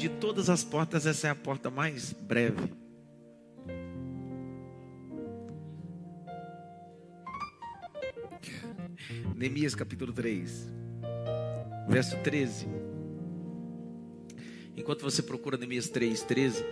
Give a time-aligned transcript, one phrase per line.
[0.00, 2.72] de todas as portas, essa é a porta mais breve.
[9.36, 10.72] Neemias capítulo 3,
[11.86, 12.66] verso 13.
[14.74, 16.64] Enquanto você procura Neemias 3, 13,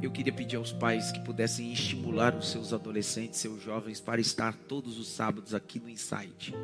[0.00, 4.54] eu queria pedir aos pais que pudessem estimular os seus adolescentes, seus jovens, para estar
[4.54, 6.54] todos os sábados aqui no Insight.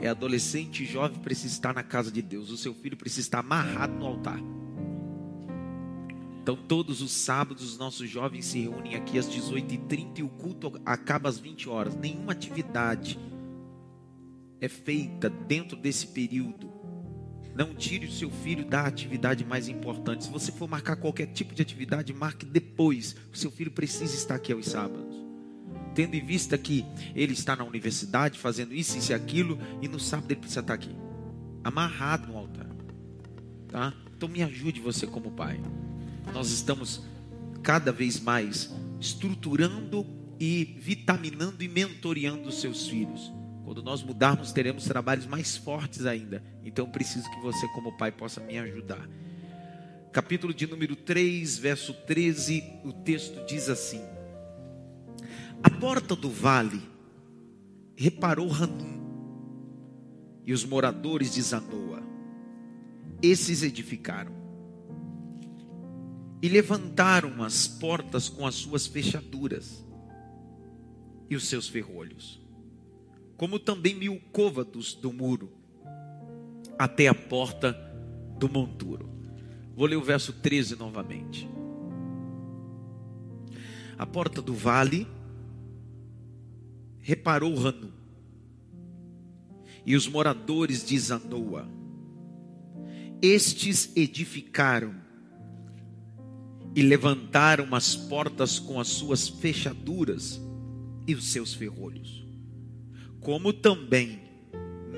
[0.00, 2.50] É adolescente e jovem precisa estar na casa de Deus.
[2.50, 4.57] O seu filho precisa estar amarrado no altar.
[6.48, 10.80] Então, todos os sábados, os nossos jovens se reúnem aqui às 18h30 e o culto
[10.82, 11.94] acaba às 20 horas.
[11.94, 13.18] Nenhuma atividade
[14.58, 16.72] é feita dentro desse período.
[17.54, 20.24] Não tire o seu filho da atividade mais importante.
[20.24, 23.14] Se você for marcar qualquer tipo de atividade, marque depois.
[23.30, 25.16] O seu filho precisa estar aqui aos sábados.
[25.94, 26.82] Tendo em vista que
[27.14, 30.72] ele está na universidade fazendo isso, isso e aquilo, e no sábado ele precisa estar
[30.72, 30.96] aqui,
[31.62, 32.74] amarrado no altar.
[33.68, 33.92] Tá?
[34.16, 35.60] Então me ajude você como pai.
[36.32, 37.02] Nós estamos
[37.62, 40.06] cada vez mais estruturando
[40.38, 43.32] e vitaminando e mentoreando os seus filhos.
[43.64, 46.42] Quando nós mudarmos, teremos trabalhos mais fortes ainda.
[46.64, 49.06] Então preciso que você, como pai, possa me ajudar.
[50.12, 54.00] Capítulo de número 3, verso 13, o texto diz assim:
[55.62, 56.80] A porta do vale
[57.94, 58.98] reparou Hanum
[60.46, 62.02] e os moradores de Zanoa.
[63.20, 64.37] Esses edificaram
[66.40, 69.84] e levantaram as portas com as suas fechaduras
[71.28, 72.40] e os seus ferrolhos
[73.38, 75.48] como também mil côvados do muro,
[76.76, 77.72] até a porta
[78.36, 79.08] do monturo.
[79.76, 81.48] Vou ler o verso 13 novamente.
[83.96, 85.06] A porta do vale
[86.98, 87.92] reparou Ranu,
[89.86, 91.68] e os moradores de Zanoa,
[93.22, 94.96] estes edificaram
[96.74, 100.40] e levantaram as portas com as suas fechaduras
[101.06, 102.28] e os seus ferrolhos
[103.28, 104.20] como também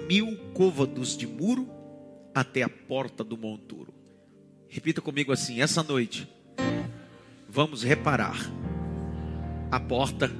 [0.07, 1.69] mil côvados de muro
[2.35, 3.93] até a porta do monturo.
[4.69, 6.29] Repita comigo assim: essa noite
[7.49, 8.39] vamos reparar
[9.71, 10.31] a porta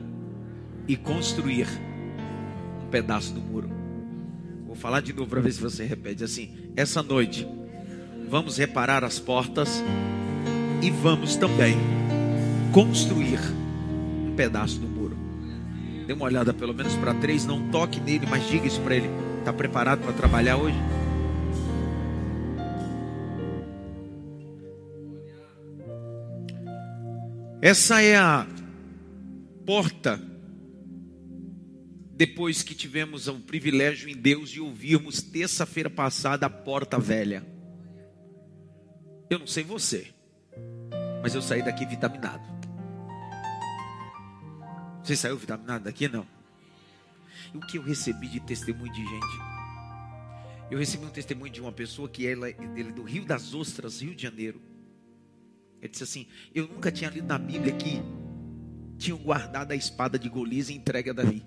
[0.87, 1.67] e construir
[2.81, 3.69] um pedaço do muro.
[4.67, 7.47] Vou falar de novo para ver se você repete assim: essa noite
[8.29, 9.83] vamos reparar as portas
[10.83, 11.77] e vamos também
[12.73, 13.39] construir
[14.27, 15.17] um pedaço do muro.
[16.07, 19.11] Dê uma olhada pelo menos para três, não toque nele, mas diga isso para ele.
[19.39, 20.77] Está preparado para trabalhar hoje?
[27.63, 28.47] Essa é a
[29.67, 30.19] porta.
[32.13, 37.47] Depois que tivemos o privilégio em Deus de ouvirmos terça-feira passada a porta velha.
[39.29, 40.09] Eu não sei você,
[41.23, 42.43] mas eu saí daqui vitaminado.
[45.03, 46.09] Você saiu vitaminado daqui?
[46.09, 46.27] Não.
[47.53, 49.51] E o que eu recebi de testemunho de gente?
[50.71, 54.01] Eu recebi um testemunho de uma pessoa que ela, ele é do Rio das Ostras,
[54.01, 54.61] Rio de Janeiro.
[55.81, 58.01] Ele disse assim: Eu nunca tinha lido na Bíblia que
[58.99, 61.45] tinham guardado a espada de Golias e entregue a Davi.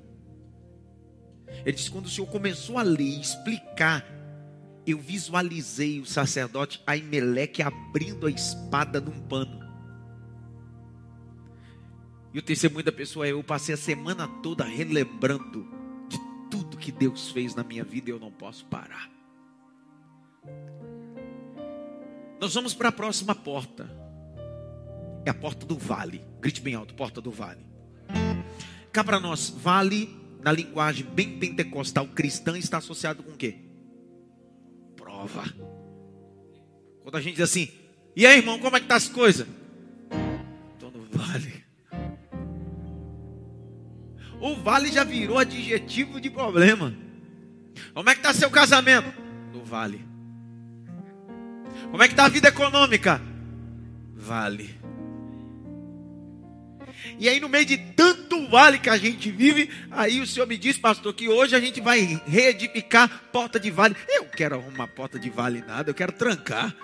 [1.64, 4.06] Ele disse: Quando o Senhor começou a ler e explicar,
[4.86, 9.63] eu visualizei o sacerdote Aimeleque abrindo a espada num pano.
[12.34, 15.68] E o testemunho da pessoa é: eu passei a semana toda relembrando
[16.10, 16.18] de
[16.50, 19.12] tudo que Deus fez na minha vida e eu não posso parar.
[22.40, 23.90] Nós vamos para a próxima porta.
[25.26, 26.22] É a porta do vale.
[26.42, 27.62] Grite bem alto: porta do vale.
[28.92, 30.10] Cá para nós, vale,
[30.42, 33.56] na linguagem bem pentecostal cristã, está associado com o quê?
[34.96, 35.44] Prova.
[37.02, 37.70] Quando a gente diz assim,
[38.16, 39.48] e aí irmão, como é que tá as coisas?
[44.44, 46.94] O vale já virou adjetivo de problema.
[47.94, 49.14] Como é que está seu casamento?
[49.54, 50.06] No vale.
[51.90, 53.22] Como é que está a vida econômica?
[54.14, 54.78] Vale.
[57.18, 60.58] E aí, no meio de tanto vale que a gente vive, aí o Senhor me
[60.58, 63.96] diz, pastor, que hoje a gente vai reedificar porta de vale.
[64.10, 66.76] Eu quero arrumar porta de vale nada, eu quero trancar.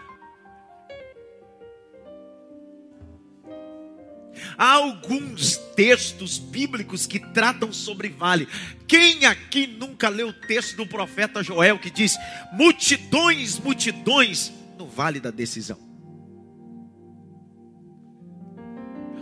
[4.58, 8.48] Há alguns textos bíblicos que tratam sobre vale.
[8.88, 12.18] Quem aqui nunca leu o texto do profeta Joel que diz:
[12.52, 15.80] multidões, multidões no vale da decisão?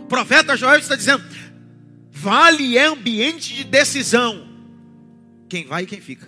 [0.00, 1.24] O profeta Joel está dizendo:
[2.10, 4.48] vale é ambiente de decisão.
[5.48, 6.26] Quem vai e quem fica.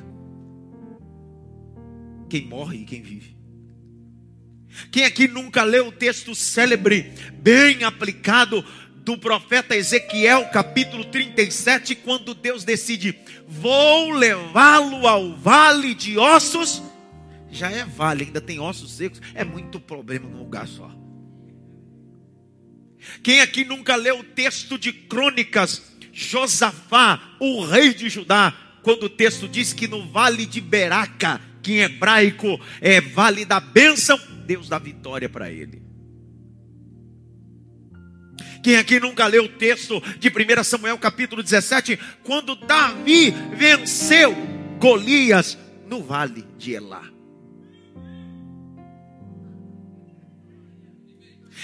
[2.29, 3.40] Quem morre e quem vive.
[4.91, 8.65] Quem aqui nunca leu o texto célebre, bem aplicado,
[9.03, 13.19] do profeta Ezequiel, capítulo 37, quando Deus decide:
[13.49, 16.83] vou levá-lo ao vale de ossos.
[17.51, 20.91] Já é vale, ainda tem ossos secos, é muito problema num lugar só.
[23.23, 25.83] Quem aqui nunca leu o texto de Crônicas,
[26.13, 31.73] Josafá, o rei de Judá, quando o texto diz que no vale de Beraca, que
[31.73, 34.19] em hebraico é vale da bênção,
[34.51, 35.81] Deus dá vitória para ele.
[38.65, 44.35] Quem aqui nunca leu o texto de 1 Samuel capítulo 17, quando Davi venceu
[44.81, 45.57] Golias
[45.87, 47.05] no vale de Elá.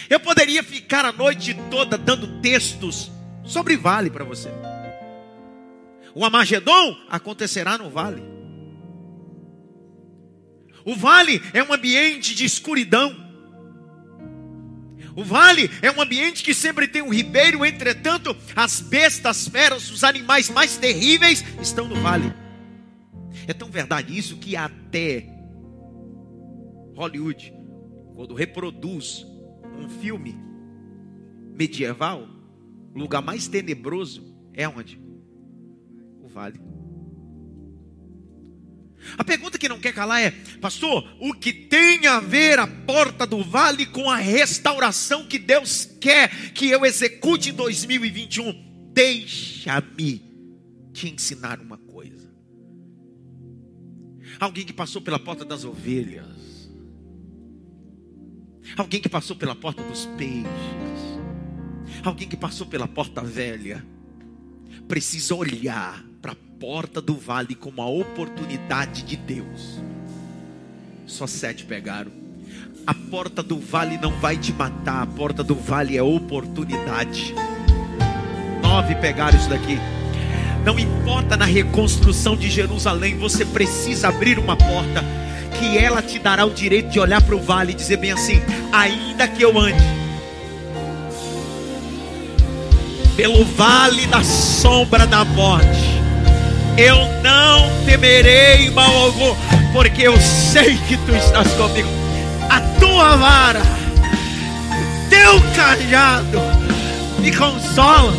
[0.08, 3.10] Eu poderia ficar a noite toda dando textos
[3.44, 4.50] sobre vale para você.
[6.14, 8.35] O Amagedon acontecerá no vale.
[10.86, 13.26] O vale é um ambiente de escuridão.
[15.16, 20.04] O vale é um ambiente que sempre tem um ribeiro, entretanto, as bestas, feras, os
[20.04, 22.32] animais mais terríveis estão no vale.
[23.48, 25.26] É tão verdade isso que até
[26.94, 27.52] Hollywood,
[28.14, 29.26] quando reproduz
[29.76, 30.38] um filme
[31.52, 32.28] medieval,
[32.94, 35.00] o lugar mais tenebroso é onde?
[36.22, 36.65] O vale.
[39.16, 40.30] A pergunta que não quer calar é,
[40.60, 45.88] pastor, o que tem a ver a porta do vale com a restauração que Deus
[46.00, 48.90] quer que eu execute em 2021?
[48.92, 50.22] Deixa-me
[50.92, 52.34] te ensinar uma coisa.
[54.40, 56.70] Alguém que passou pela porta das ovelhas,
[58.76, 60.46] alguém que passou pela porta dos peixes,
[62.04, 63.84] alguém que passou pela porta velha,
[64.88, 66.05] precisa olhar
[66.60, 69.78] porta do vale como a oportunidade de Deus.
[71.06, 72.10] Só sete pegaram.
[72.86, 77.34] A porta do vale não vai te matar, a porta do vale é oportunidade.
[78.62, 79.78] Nove pegaram isso daqui.
[80.64, 85.04] Não importa na reconstrução de Jerusalém, você precisa abrir uma porta
[85.58, 88.40] que ela te dará o direito de olhar para o vale e dizer bem assim:
[88.72, 89.96] ainda que eu ande
[93.16, 95.95] pelo vale da sombra da morte,
[96.76, 99.34] eu não temerei mal algum,
[99.72, 101.88] porque eu sei que tu estás comigo.
[102.50, 103.62] A tua vara,
[105.08, 106.38] teu cajado
[107.18, 108.14] me consola.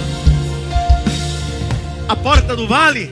[2.10, 3.12] A porta do vale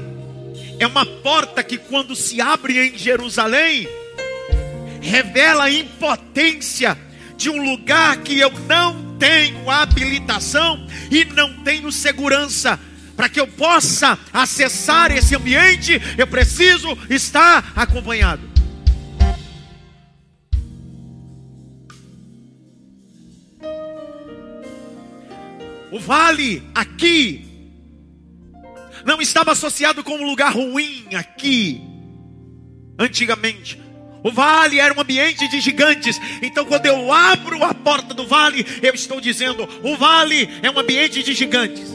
[0.80, 3.88] é uma porta que, quando se abre em Jerusalém,
[5.02, 6.98] revela a impotência
[7.38, 12.80] de um lugar que eu não tenho habilitação e não tenho segurança
[13.16, 18.56] para que eu possa acessar esse ambiente, eu preciso estar acompanhado.
[25.92, 27.46] O vale aqui
[29.06, 31.82] não estava associado com um lugar ruim aqui,
[33.00, 33.80] antigamente.
[34.22, 36.20] O vale era um ambiente de gigantes.
[36.42, 40.80] Então, quando eu abro a porta do vale, eu estou dizendo: o vale é um
[40.80, 41.95] ambiente de gigantes.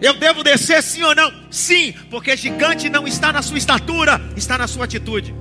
[0.00, 1.32] Eu devo descer sim ou não?
[1.50, 5.34] Sim, porque gigante não está na sua estatura, está na sua atitude.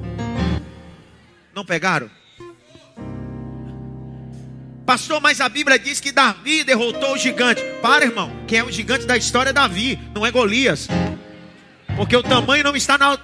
[1.54, 2.10] Não pegaram?
[4.86, 7.62] Pastor, mas a Bíblia diz que Davi derrotou o gigante.
[7.82, 8.32] Para, irmão.
[8.48, 10.88] Quem é o gigante da história é Davi, não é Golias.
[11.98, 13.18] Porque o tamanho não está na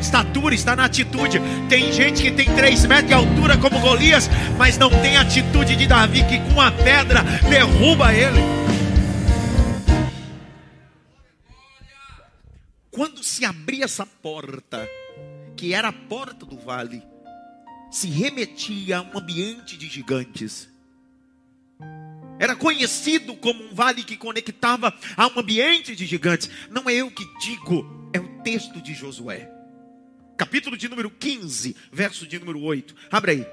[0.00, 1.40] estatura, está na atitude.
[1.68, 5.76] Tem gente que tem 3 metros de altura como Golias, mas não tem a atitude
[5.76, 8.40] de Davi, que com a pedra derruba ele.
[12.94, 14.88] Quando se abria essa porta,
[15.56, 17.02] que era a porta do vale,
[17.90, 20.68] se remetia a um ambiente de gigantes.
[22.38, 26.48] Era conhecido como um vale que conectava a um ambiente de gigantes.
[26.70, 29.50] Não é eu que digo, é o texto de Josué.
[30.36, 32.94] Capítulo de número 15, verso de número 8.
[33.10, 33.46] Abre aí.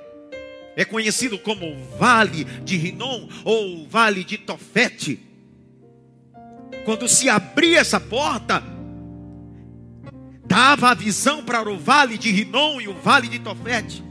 [0.75, 5.19] É conhecido como o Vale de Rinom ou o Vale de Tofete.
[6.85, 8.80] Quando se abria essa porta,
[10.51, 14.03] dava a visão para o vale de Rinom e o vale de Tofete.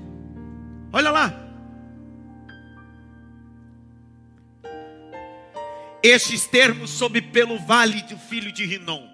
[0.90, 1.34] Olha lá.
[6.02, 9.06] Estes termos sob pelo vale do filho de Rinom,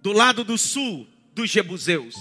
[0.00, 2.14] do lado do sul dos Jebuseus,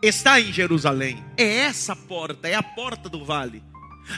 [0.00, 1.24] está em Jerusalém.
[1.36, 3.64] É essa porta, é a porta do vale.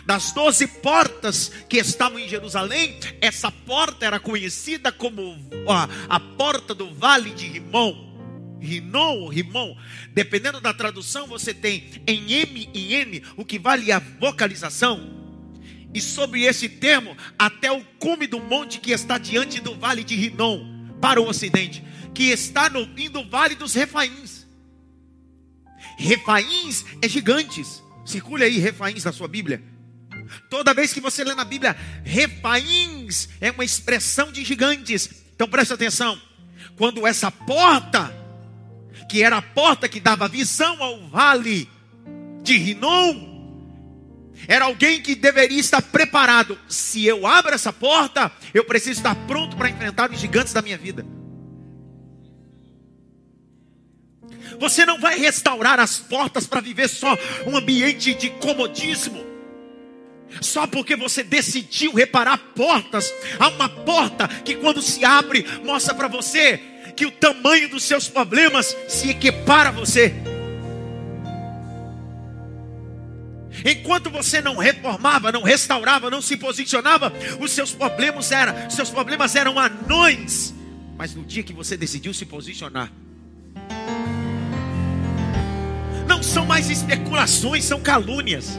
[0.05, 6.75] Das doze portas que estavam em Jerusalém, essa porta era conhecida como a, a porta
[6.75, 8.06] do vale de Rimon.
[8.61, 9.77] Rinon ou Rimon,
[10.13, 15.15] dependendo da tradução, você tem em M e N o que vale a vocalização.
[15.95, 20.15] E sobre esse termo, até o cume do monte que está diante do vale de
[20.15, 21.83] Rinon, para o ocidente,
[22.15, 24.47] que está no fim do vale dos Refaíns.
[25.97, 27.83] Refaíns é gigantes.
[28.05, 29.63] Circule aí Refaíns na sua Bíblia.
[30.51, 35.25] Toda vez que você lê na Bíblia, Refaíns é uma expressão de gigantes.
[35.35, 36.21] Então preste atenção.
[36.77, 38.15] Quando essa porta,
[39.09, 41.69] que era a porta que dava visão ao vale
[42.43, 43.37] de Rinom,
[44.49, 46.59] era alguém que deveria estar preparado.
[46.69, 50.77] Se eu abro essa porta, eu preciso estar pronto para enfrentar os gigantes da minha
[50.77, 51.05] vida.
[54.59, 59.25] Você não vai restaurar as portas para viver só um ambiente de comodismo.
[60.41, 66.09] Só porque você decidiu reparar portas, há uma porta que quando se abre mostra para
[66.09, 66.61] você
[66.97, 70.15] que o tamanho dos seus problemas se equipara a você.
[73.65, 79.35] Enquanto você não reformava, não restaurava, não se posicionava, os seus problemas eram, seus problemas
[79.35, 80.55] eram anões.
[80.97, 82.91] Mas no dia que você decidiu se posicionar,
[86.07, 88.59] não são mais especulações, são calúnias.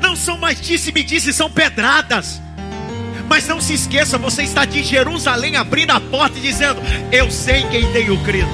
[0.00, 2.40] Não são mais disse-me disse, são pedradas.
[3.28, 6.80] Mas não se esqueça, você está de Jerusalém abrindo a porta e dizendo:
[7.12, 8.48] Eu sei quem tenho crido.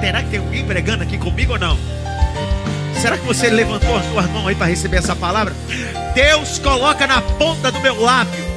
[0.00, 1.78] Será que tem alguém pregando aqui comigo ou não?
[3.00, 5.54] Será que você levantou as suas mãos aí para receber essa palavra?
[6.14, 8.50] Deus coloca na ponta do meu lábio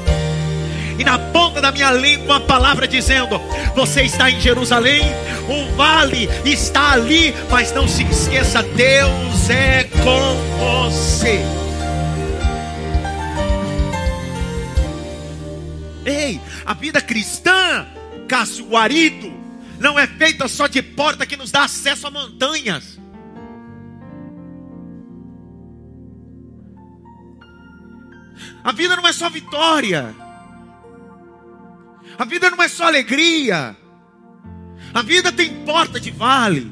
[0.97, 3.39] e na ponta da minha língua uma palavra dizendo:
[3.75, 5.01] Você está em Jerusalém,
[5.47, 11.62] o vale está ali, mas não se esqueça, Deus é com você.
[16.05, 17.87] Ei, a vida cristã,
[18.27, 19.31] Cássio Guarido,
[19.79, 22.99] não é feita só de porta que nos dá acesso a montanhas.
[28.63, 30.15] A vida não é só vitória.
[32.17, 33.75] A vida não é só alegria.
[34.93, 36.71] A vida tem porta de vale.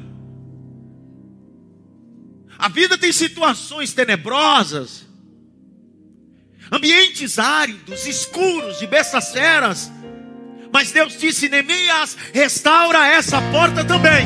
[2.57, 5.05] A vida tem situações tenebrosas.
[6.69, 9.91] Ambientes áridos, escuros, de bestas feras.
[10.71, 14.25] Mas Deus disse: Neemias, restaura essa porta também.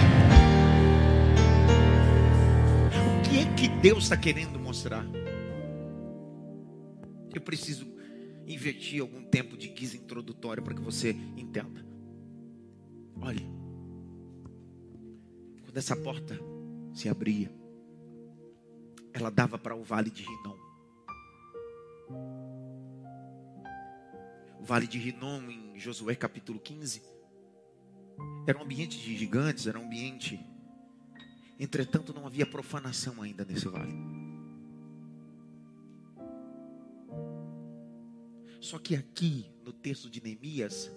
[3.17, 5.05] O que é que Deus está querendo mostrar?
[7.33, 7.85] Eu preciso
[8.47, 11.85] investir algum tempo de guisa introdutória para que você entenda.
[13.21, 13.49] Olhe,
[15.63, 16.39] quando essa porta
[16.93, 17.51] se abria,
[19.13, 20.64] ela dava para o vale de Rinom.
[24.65, 26.99] O vale de Rinom, em Josué capítulo 15,
[28.47, 30.43] era um ambiente de gigantes, era um ambiente.
[31.59, 33.93] Entretanto, não havia profanação ainda nesse vale.
[38.59, 40.91] Só que aqui, no texto de Neemias,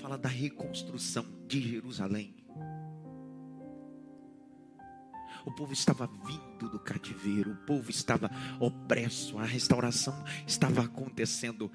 [0.00, 2.34] fala da reconstrução de Jerusalém.
[5.46, 8.28] O povo estava vindo do cativeiro, o povo estava
[8.58, 11.70] opresso, a restauração estava acontecendo.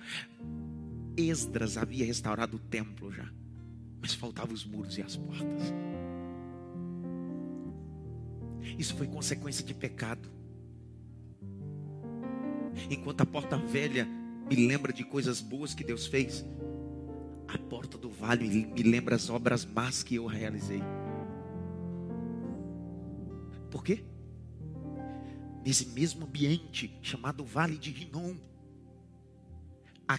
[1.17, 3.29] Esdras havia restaurado o templo já,
[4.01, 5.73] mas faltavam os muros e as portas.
[8.77, 10.29] Isso foi consequência de pecado.
[12.89, 14.05] Enquanto a porta velha
[14.49, 16.45] me lembra de coisas boas que Deus fez.
[17.47, 20.81] A porta do vale me lembra as obras más que eu realizei.
[23.71, 24.03] Por quê?
[25.65, 28.35] Nesse mesmo ambiente chamado Vale de Rinom,
[30.07, 30.17] a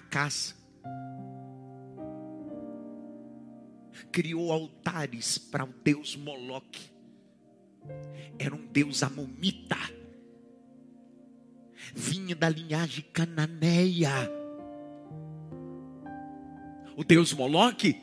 [4.11, 6.91] criou altares para o deus Moloque.
[8.39, 9.77] Era um deus amomita
[11.95, 14.11] vinha da linhagem cananeia.
[16.97, 18.01] O deus Moloque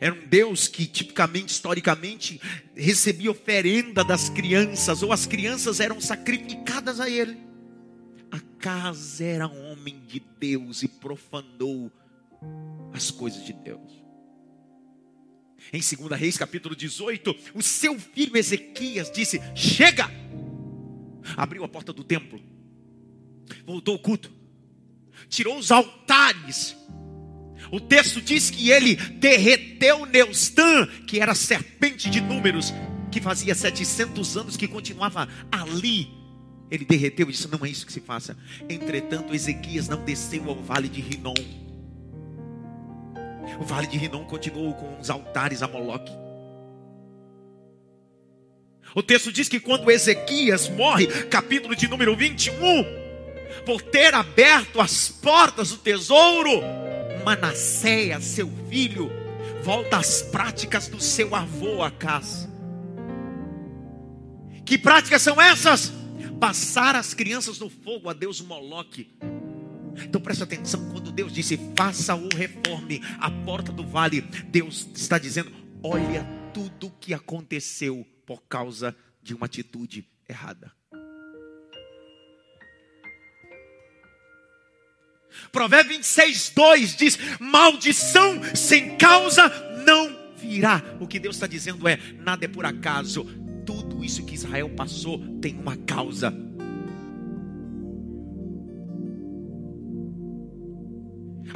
[0.00, 2.40] era um deus que tipicamente, historicamente,
[2.74, 7.38] recebia oferenda das crianças, ou as crianças eram sacrificadas a ele.
[8.30, 11.90] A casa era homem de Deus e profanou
[12.92, 14.05] as coisas de Deus.
[15.72, 20.10] Em 2 Reis capítulo 18, o seu filho Ezequias disse: Chega!
[21.36, 22.40] Abriu a porta do templo
[23.64, 24.30] voltou o culto,
[25.28, 26.76] tirou os altares.
[27.70, 32.72] O texto diz que ele derreteu Neustã, que era serpente de números,
[33.10, 36.08] que fazia 700 anos que continuava ali.
[36.70, 38.36] Ele derreteu e disse: Não é isso que se faça.
[38.68, 41.34] Entretanto, Ezequias não desceu ao vale de Rinom.
[43.58, 46.12] O vale de Rinom continuou com os altares a Moloque.
[48.94, 52.56] O texto diz que quando Ezequias morre, capítulo de número 21,
[53.64, 56.62] por ter aberto as portas do tesouro,
[57.24, 59.10] Manassés, seu filho,
[59.62, 62.48] volta às práticas do seu avô Acas.
[64.64, 65.92] Que práticas são essas?
[66.40, 69.08] Passar as crianças no fogo a Deus Moloque.
[70.04, 75.18] Então preste atenção, quando Deus disse, faça o reforme, a porta do vale, Deus está
[75.18, 80.72] dizendo, olha tudo o que aconteceu por causa de uma atitude errada.
[85.52, 89.48] Provérbio 26, 2 diz: maldição sem causa
[89.84, 90.82] não virá.
[91.00, 93.24] O que Deus está dizendo é: nada é por acaso,
[93.64, 96.45] tudo isso que Israel passou tem uma causa.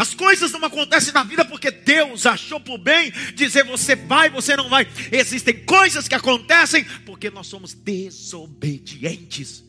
[0.00, 4.56] As coisas não acontecem na vida porque Deus achou por bem dizer você vai, você
[4.56, 4.88] não vai.
[5.12, 9.62] Existem coisas que acontecem porque nós somos desobedientes.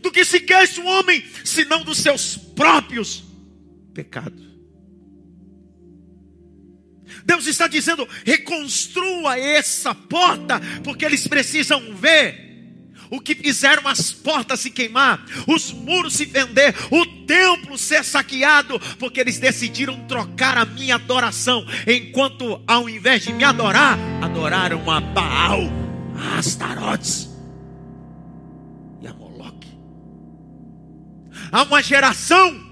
[0.00, 3.24] Do que se queixa o homem, senão dos seus próprios
[3.92, 4.46] pecados.
[7.24, 12.53] Deus está dizendo: reconstrua essa porta, porque eles precisam ver
[13.10, 18.78] o que fizeram as portas se queimar, os muros se vender, o templo ser saqueado,
[18.98, 25.00] porque eles decidiram trocar a minha adoração, enquanto ao invés de me adorar, adoraram a
[25.00, 25.62] Baal,
[26.16, 27.28] a Astarotes
[29.02, 29.68] e a Moloque.
[31.50, 32.64] Há uma geração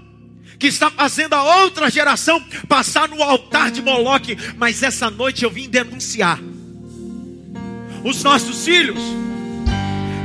[0.59, 5.51] que está fazendo a outra geração passar no altar de Moloque, mas essa noite eu
[5.51, 6.39] vim denunciar.
[8.03, 9.01] Os nossos filhos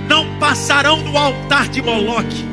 [0.09, 2.49] não passarão no altar de Moloque.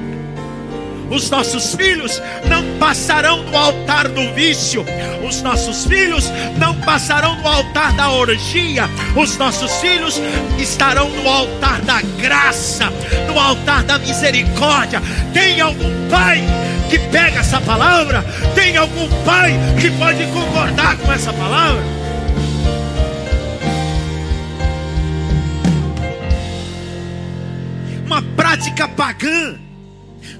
[1.09, 4.83] Os nossos filhos não passarão no altar do vício.
[5.27, 8.89] Os nossos filhos não passarão no altar da orgia.
[9.15, 10.19] Os nossos filhos
[10.59, 12.91] estarão no altar da graça,
[13.27, 15.01] no altar da misericórdia.
[15.33, 16.43] Tem algum pai
[16.89, 18.23] que pega essa palavra?
[18.55, 21.94] Tem algum pai que pode concordar com essa palavra?
[28.15, 29.59] Uma prática pagã,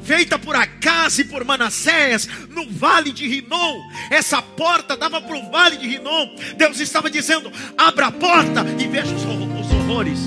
[0.02, 3.82] feita por Acas e por Manassés, no vale de Rinom.
[4.10, 6.38] Essa porta dava para o vale de Rinom.
[6.56, 10.20] Deus estava dizendo: abra a porta e veja os, os horrores.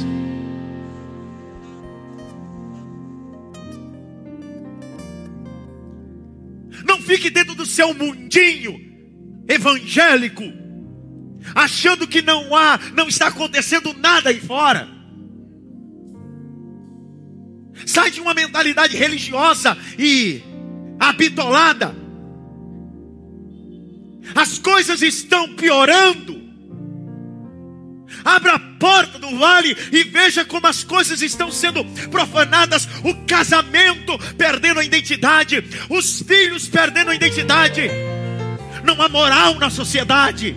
[6.84, 8.78] Não fique dentro do seu mundinho
[9.48, 10.44] evangélico,
[11.54, 14.97] achando que não há, não está acontecendo nada aí fora.
[17.88, 20.42] Sai de uma mentalidade religiosa e
[21.00, 21.96] habitolada.
[24.34, 26.38] As coisas estão piorando.
[28.22, 32.86] Abra a porta do vale e veja como as coisas estão sendo profanadas.
[33.02, 37.90] O casamento perdendo a identidade, os filhos perdendo a identidade.
[38.84, 40.54] Não há moral na sociedade.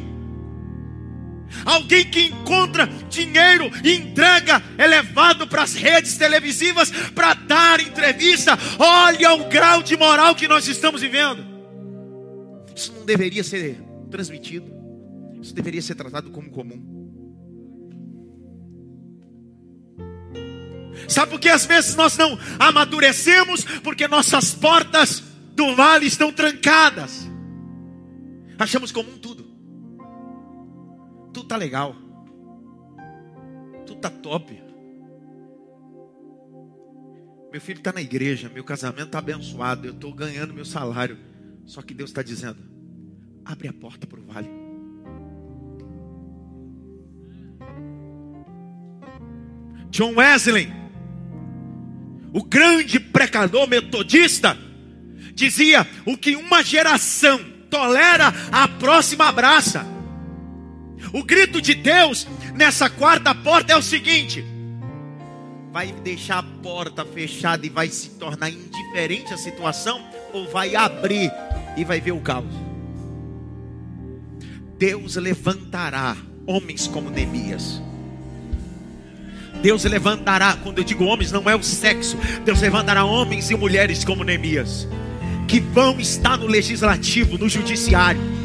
[1.66, 8.58] Alguém que encontra dinheiro e entrega é levado para as redes televisivas para dar entrevista.
[8.80, 11.46] Olha o grau de moral que nós estamos vivendo.
[12.76, 13.78] Isso não deveria ser
[14.10, 14.72] transmitido.
[15.42, 17.00] Isso deveria ser tratado como comum.
[21.08, 23.64] Sabe por que às vezes nós não amadurecemos?
[23.84, 25.22] Porque nossas portas
[25.56, 27.30] do vale estão trancadas.
[28.58, 29.51] Achamos comum tudo
[31.34, 31.96] tudo tá legal.
[33.86, 34.62] Tudo tá top.
[37.52, 41.18] Meu filho está na igreja, meu casamento está abençoado, eu estou ganhando meu salário.
[41.66, 42.60] Só que Deus está dizendo:
[43.44, 44.50] abre a porta para o vale.
[49.90, 50.72] John Wesley,
[52.34, 54.58] o grande precador metodista,
[55.34, 57.40] dizia: o que uma geração
[57.70, 60.01] tolera, a próxima abraça.
[61.14, 64.44] O grito de Deus nessa quarta porta é o seguinte:
[65.72, 70.02] vai deixar a porta fechada e vai se tornar indiferente à situação,
[70.34, 71.32] ou vai abrir
[71.76, 72.54] e vai ver o caos?
[74.78, 77.82] Deus levantará homens como Neemias.
[79.62, 82.18] Deus levantará, quando eu digo homens, não é o sexo.
[82.44, 84.88] Deus levantará homens e mulheres como Neemias,
[85.48, 88.41] que vão estar no legislativo, no judiciário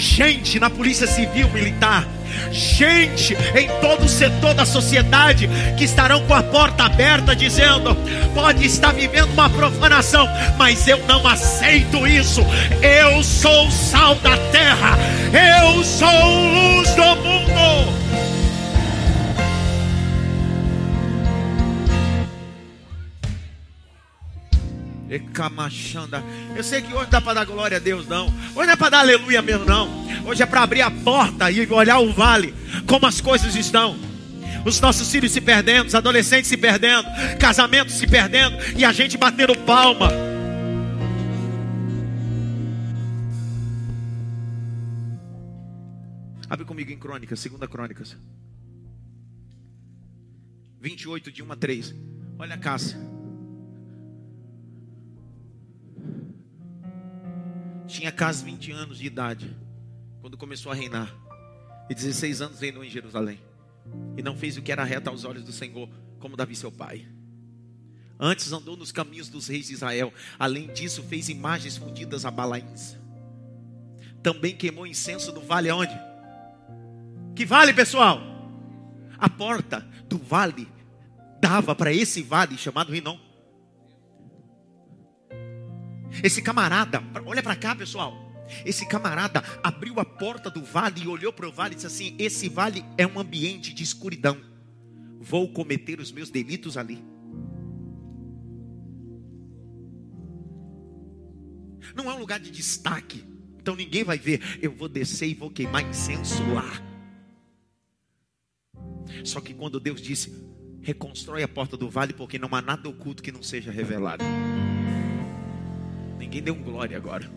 [0.00, 2.08] gente na polícia civil, militar,
[2.50, 7.94] gente em todo o setor da sociedade que estarão com a porta aberta dizendo:
[8.34, 12.40] pode estar vivendo uma profanação, mas eu não aceito isso.
[12.82, 14.98] Eu sou o sal da terra,
[15.32, 17.19] eu sou luz do
[26.54, 28.26] Eu sei que hoje não dá para dar glória a Deus, não.
[28.54, 29.88] Hoje não é para dar aleluia mesmo, não.
[30.24, 32.54] Hoje é para abrir a porta e olhar o vale,
[32.86, 33.98] como as coisas estão.
[34.64, 37.08] Os nossos filhos se perdendo, os adolescentes se perdendo,
[37.40, 40.10] casamentos se perdendo e a gente batendo palma.
[46.48, 48.16] Abre comigo em Crônicas, segunda Crônicas.
[50.80, 51.94] 28 de 1 a 3.
[52.38, 53.19] Olha a Cássia.
[57.90, 59.56] Tinha quase 20 anos de idade
[60.20, 61.12] quando começou a reinar.
[61.88, 63.40] E 16 anos reinou em Jerusalém.
[64.16, 65.88] E não fez o que era reto aos olhos do Senhor,
[66.20, 67.04] como Davi seu pai.
[68.18, 70.14] Antes andou nos caminhos dos reis de Israel.
[70.38, 72.96] Além disso, fez imagens fundidas a balaíns.
[74.22, 75.98] Também queimou incenso no vale aonde?
[77.34, 78.20] Que vale, pessoal?
[79.18, 80.68] A porta do vale
[81.40, 83.18] dava para esse vale chamado Rinom.
[86.22, 88.30] Esse camarada, olha para cá, pessoal.
[88.64, 92.16] Esse camarada abriu a porta do vale e olhou para o vale e disse assim:
[92.18, 94.40] Esse vale é um ambiente de escuridão.
[95.20, 97.02] Vou cometer os meus delitos ali.
[101.94, 103.24] Não é um lugar de destaque.
[103.58, 104.40] Então ninguém vai ver.
[104.60, 106.90] Eu vou descer e vou queimar incenso lá.
[109.24, 110.32] Só que quando Deus disse:
[110.80, 114.24] Reconstrói a porta do vale, porque não há nada oculto que não seja revelado.
[116.30, 117.28] Ninguém deu glória agora.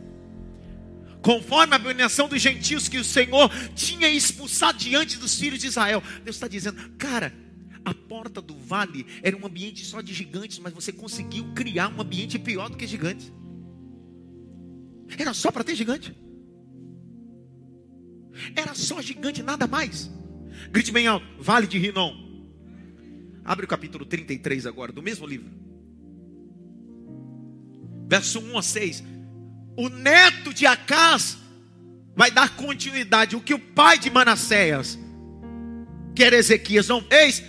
[1.19, 6.03] Conforme a abominação dos gentios que o Senhor tinha expulsado diante dos filhos de Israel.
[6.23, 7.33] Deus está dizendo, cara,
[7.83, 11.99] a porta do vale era um ambiente só de gigantes, mas você conseguiu criar um
[11.99, 13.33] ambiente pior do que gigantes.
[15.17, 16.15] Era só para ter gigante.
[18.55, 20.11] Era só gigante, nada mais.
[20.69, 22.13] Grite bem alto, Vale de Rinom.
[23.43, 25.72] Abre o capítulo 33 agora, do mesmo livro
[28.13, 29.03] verso 1 a 6.
[29.75, 31.35] O neto de Acás
[32.15, 33.35] vai dar continuidade.
[33.35, 34.99] O que o pai de Manassés,
[36.15, 37.43] que era Ezequias, não fez,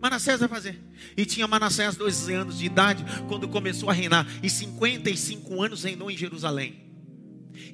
[0.00, 0.80] Manassés vai fazer.
[1.16, 6.08] E tinha Manassés 12 anos de idade quando começou a reinar, e 55 anos reinou
[6.08, 6.88] em Jerusalém.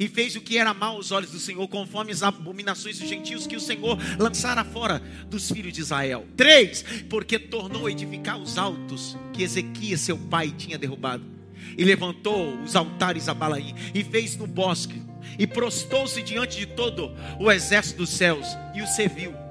[0.01, 3.47] E fez o que era mal aos olhos do Senhor, conforme as abominações dos gentios
[3.47, 6.27] que o Senhor lançara fora dos filhos de Israel.
[6.35, 11.36] Três, porque tornou a edificar os altos que Ezequias, seu pai, tinha derrubado
[11.77, 15.03] e levantou os altares a Balaim e fez no bosque
[15.39, 19.46] e prostou-se diante de todo o exército dos céus e o serviu.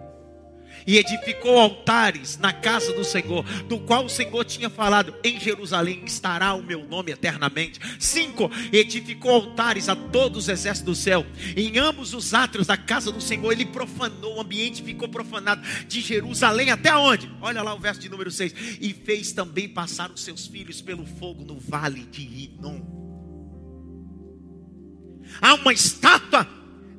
[0.87, 6.03] E edificou altares na casa do Senhor, do qual o Senhor tinha falado: Em Jerusalém
[6.05, 7.79] estará o meu nome eternamente.
[7.99, 11.25] Cinco, edificou altares a todos os exércitos do céu.
[11.55, 15.61] Em ambos os átrios da casa do Senhor, ele profanou, o ambiente ficou profanado.
[15.87, 17.31] De Jerusalém até onde?
[17.41, 18.53] Olha lá o verso de número 6.
[18.79, 22.81] E fez também passar os seus filhos pelo fogo no vale de Rinom.
[25.41, 26.47] Há uma estátua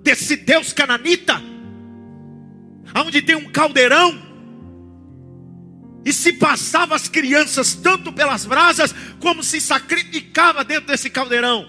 [0.02, 1.55] desse Deus cananita
[3.02, 4.26] onde tem um caldeirão,
[6.04, 11.66] e se passava as crianças tanto pelas brasas, como se sacrificava dentro desse caldeirão.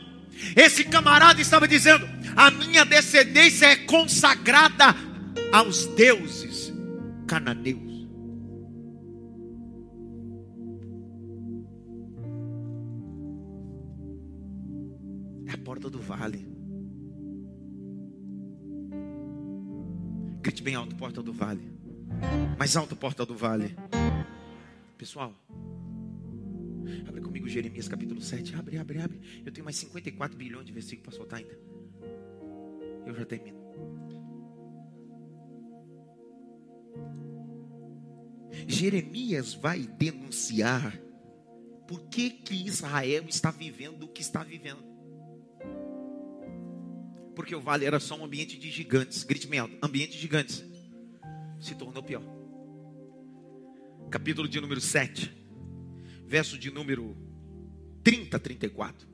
[0.56, 4.96] Esse camarada estava dizendo: a minha descendência é consagrada
[5.52, 6.72] aos deuses
[7.26, 8.08] cananeus.
[15.48, 16.47] É a porta do vale.
[20.58, 21.62] Grite bem alto, porta do vale.
[22.58, 23.76] Mais alto, porta do vale.
[24.98, 25.32] Pessoal,
[27.08, 28.56] abre comigo Jeremias capítulo 7.
[28.56, 29.44] Abre, abre, abre.
[29.46, 31.60] Eu tenho mais 54 bilhões de versículos para soltar ainda.
[33.06, 33.60] Eu já termino.
[38.66, 41.00] Jeremias vai denunciar
[41.88, 44.84] por que, que Israel está vivendo o que está vivendo
[47.38, 49.24] porque o vale era só um ambiente de gigantes.
[49.24, 50.66] Grite bem alto: ambiente de gigantes.
[51.62, 52.24] Se tornou pior.
[54.10, 55.32] Capítulo de número 7,
[56.26, 57.16] verso de número
[58.04, 59.08] 30, 34.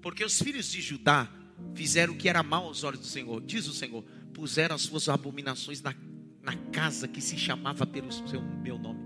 [0.00, 1.28] Porque os filhos de Judá
[1.74, 5.08] fizeram o que era mal aos olhos do Senhor, diz o Senhor, puseram as suas
[5.08, 5.92] abominações na,
[6.40, 9.00] na casa que se chamava pelo seu, meu nome,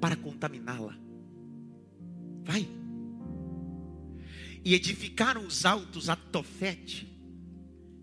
[0.00, 0.98] para contaminá-la.
[2.42, 2.68] Vai,
[4.64, 7.06] E edificaram os altos a Tofete.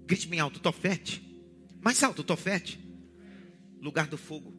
[0.05, 1.21] Grite bem alto, Tofete.
[1.81, 2.79] Mais alto, Tofete.
[3.81, 4.53] Lugar do fogo.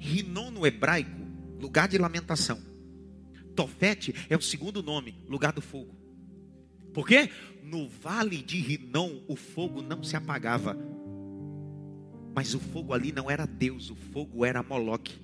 [0.00, 1.20] Rinon no hebraico,
[1.60, 2.60] lugar de lamentação.
[3.54, 5.96] Tofete é o segundo nome, lugar do fogo.
[6.92, 7.30] Por quê?
[7.62, 10.76] No vale de Rinom o fogo não se apagava.
[12.34, 15.18] Mas o fogo ali não era Deus, o fogo era Moloque.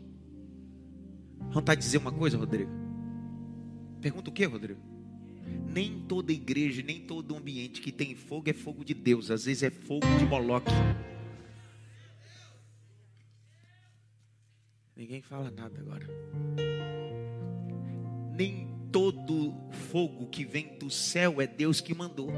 [1.51, 2.84] Vontade de dizer uma coisa, Rodrigo?
[4.05, 4.83] Pergunta o que, Rodrigo?
[5.67, 9.63] Nem toda igreja, nem todo ambiente que tem fogo é fogo de Deus, às vezes
[9.63, 10.71] é fogo de Moloque.
[14.95, 16.07] Ninguém fala nada agora.
[18.37, 19.55] Nem todo
[19.91, 22.29] fogo que vem do céu é Deus que mandou.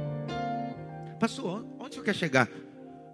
[1.18, 2.48] Pastor, onde você quer chegar?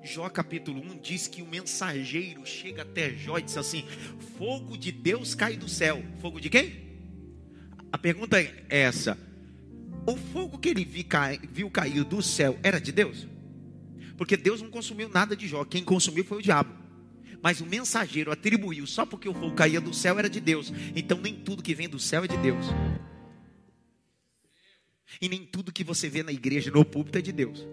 [0.03, 3.83] Jó capítulo 1 diz que o mensageiro chega até Jó e diz assim:
[4.37, 6.05] Fogo de Deus cai do céu.
[6.21, 6.82] Fogo de quem?
[7.93, 9.19] A pergunta é essa:
[10.07, 13.29] O fogo que ele viu cair do céu era de Deus?
[14.17, 16.73] Porque Deus não consumiu nada de Jó, quem consumiu foi o diabo.
[17.43, 20.73] Mas o mensageiro atribuiu só porque o fogo caía do céu era de Deus.
[20.95, 22.65] Então nem tudo que vem do céu é de Deus.
[25.21, 27.67] E nem tudo que você vê na igreja, no púlpito, é de Deus.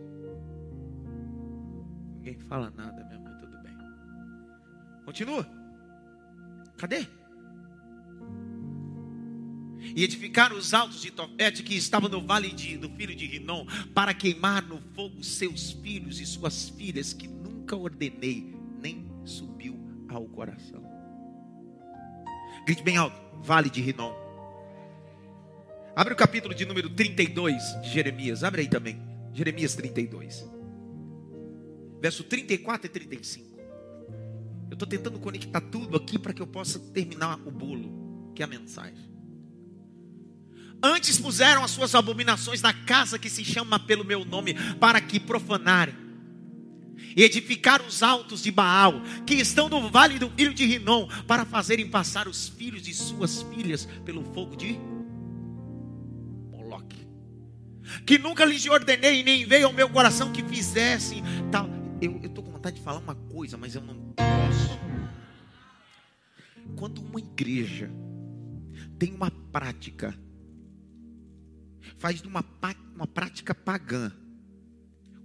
[2.16, 3.78] Ninguém fala nada mesmo, mas tudo bem.
[5.06, 5.48] Continua.
[6.78, 7.08] Cadê?
[9.96, 13.66] E edificaram os altos de Tofete que estavam no vale de, do filho de Rinom,
[13.94, 20.26] para queimar no fogo seus filhos e suas filhas, que nunca ordenei, nem subiu ao
[20.26, 20.84] coração.
[22.66, 24.14] Grite bem alto, vale de Rinom.
[25.96, 29.00] Abre o capítulo de número 32 de Jeremias, abre aí também.
[29.34, 30.60] Jeremias 32
[32.00, 33.60] verso 34 e 35.
[34.70, 38.46] Eu estou tentando conectar tudo aqui para que eu possa terminar o bolo, que é
[38.46, 39.09] a mensagem.
[40.82, 45.20] Antes puseram as suas abominações na casa que se chama pelo meu nome, para que
[45.20, 45.96] profanarem.
[47.16, 51.46] E edificaram os altos de Baal, que estão no vale do filho de Rinom, para
[51.46, 54.80] fazerem passar os filhos de suas filhas pelo fogo de
[56.52, 57.08] Moloque.
[58.06, 62.52] Que nunca lhes ordenei, nem veio ao meu coração que fizessem tal eu estou com
[62.52, 64.80] vontade de falar uma coisa, mas eu não posso.
[66.76, 67.92] Quando uma igreja
[68.98, 70.18] tem uma prática,
[71.98, 72.44] faz de uma,
[72.96, 74.12] uma prática pagã,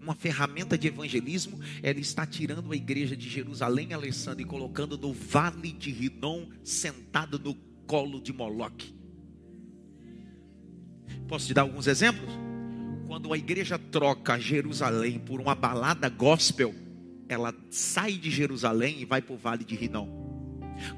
[0.00, 5.12] uma ferramenta de evangelismo, ela está tirando a igreja de Jerusalém, Alessandro, e colocando no
[5.12, 7.54] vale de Rinom, sentado no
[7.86, 8.94] colo de Moloque.
[11.26, 12.44] Posso te dar alguns exemplos?
[13.14, 16.74] quando a igreja troca Jerusalém por uma balada gospel,
[17.28, 20.08] ela sai de Jerusalém e vai para o vale de Rinom.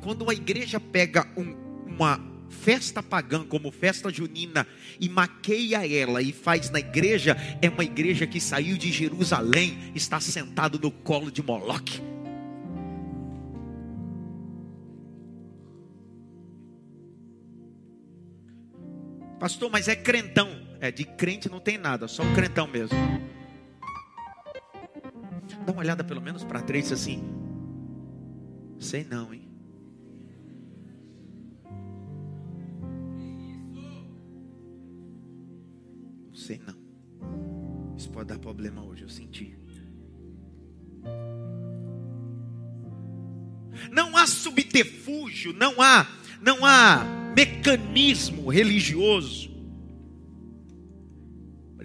[0.00, 1.54] Quando a igreja pega um,
[1.86, 4.66] uma festa pagã como festa junina
[5.00, 10.20] e maqueia ela e faz na igreja, é uma igreja que saiu de Jerusalém, está
[10.20, 12.00] sentado no colo de Moloque.
[19.38, 20.48] Pastor, mas é crentão.
[20.80, 22.98] É, de crente não tem nada, só um crentão mesmo.
[25.64, 27.22] Dá uma olhada pelo menos para três assim.
[28.78, 29.45] Sei não, hein?
[36.46, 37.96] Sei não.
[37.96, 39.56] Isso pode dar problema hoje, eu senti.
[43.90, 46.06] Não há subterfúgio, não há,
[46.40, 47.04] não há
[47.36, 49.56] mecanismo religioso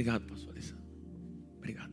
[0.02, 0.84] Obrigado, pastor Alessandro.
[1.58, 1.91] Obrigado.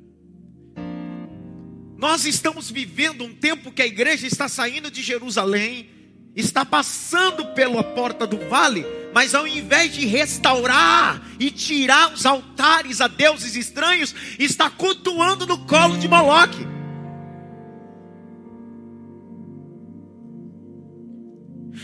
[1.98, 5.90] Nós estamos vivendo um tempo que a igreja está saindo de Jerusalém,
[6.34, 8.82] está passando pela porta do vale,
[9.14, 15.58] mas ao invés de restaurar e tirar os altares a deuses estranhos, está cultuando no
[15.58, 16.66] colo de Moloque.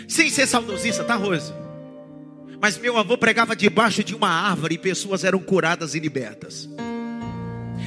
[0.08, 1.52] Sem ser saudosista, tá, Rose?
[2.60, 6.68] Mas meu avô pregava debaixo de uma árvore e pessoas eram curadas e libertas.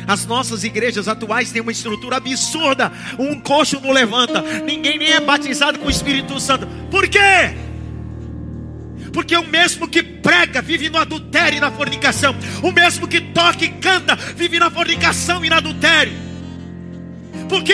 [0.07, 2.91] As nossas igrejas atuais têm uma estrutura absurda.
[3.19, 4.41] Um coxo não levanta.
[4.61, 6.67] Ninguém nem é batizado com o Espírito Santo.
[6.89, 7.66] Por quê?
[9.17, 12.35] Porque o mesmo que prega vive no adultério e na fornicação.
[12.61, 16.13] O mesmo que toca e canta vive na fornicação e no adultério.
[17.49, 17.73] Por quê?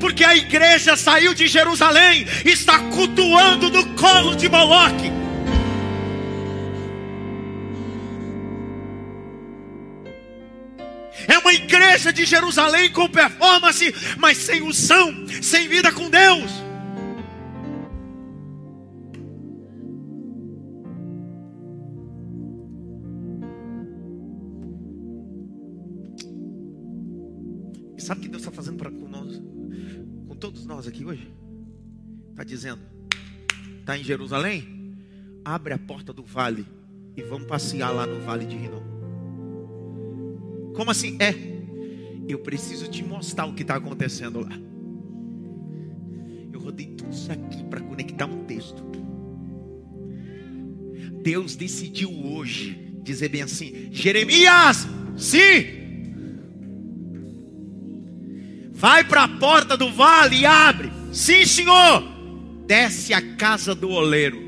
[0.00, 5.12] Porque a igreja saiu de Jerusalém, está cultuando no colo de Moloque.
[11.28, 16.71] É uma igreja de Jerusalém com performance, mas sem unção, sem vida com Deus.
[28.02, 29.40] Sabe o que Deus está fazendo para com nós,
[30.26, 31.32] com todos nós aqui hoje?
[32.30, 32.82] Está dizendo,
[33.80, 34.96] está em Jerusalém?
[35.44, 36.66] Abre a porta do vale
[37.16, 38.82] e vamos passear lá no vale de Rinom.
[40.74, 41.16] Como assim?
[41.20, 41.34] É,
[42.28, 44.58] eu preciso te mostrar o que está acontecendo lá.
[46.52, 48.82] Eu rodei tudo isso aqui para conectar um texto.
[51.22, 54.86] Deus decidiu hoje dizer bem assim: Jeremias,
[55.16, 55.81] sim,
[58.82, 60.90] vai para a porta do vale e abre.
[61.12, 62.02] Sim, senhor.
[62.66, 64.42] Desce a casa do oleiro.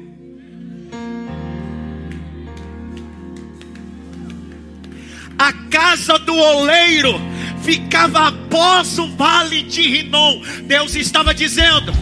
[5.38, 7.20] A casa do oleiro
[7.62, 10.42] ficava após o vale de Rinom.
[10.64, 11.92] Deus estava dizendo: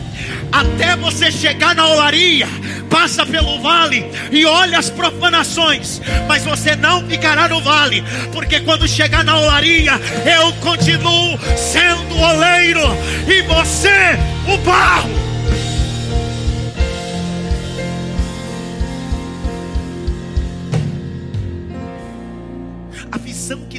[0.51, 2.49] até você chegar na olaria,
[2.93, 8.87] passa pelo vale e olha as profanações, mas você não ficará no vale, porque quando
[8.87, 9.93] chegar na olaria,
[10.27, 12.83] eu continuo sendo oleiro
[13.27, 15.23] e você o barro.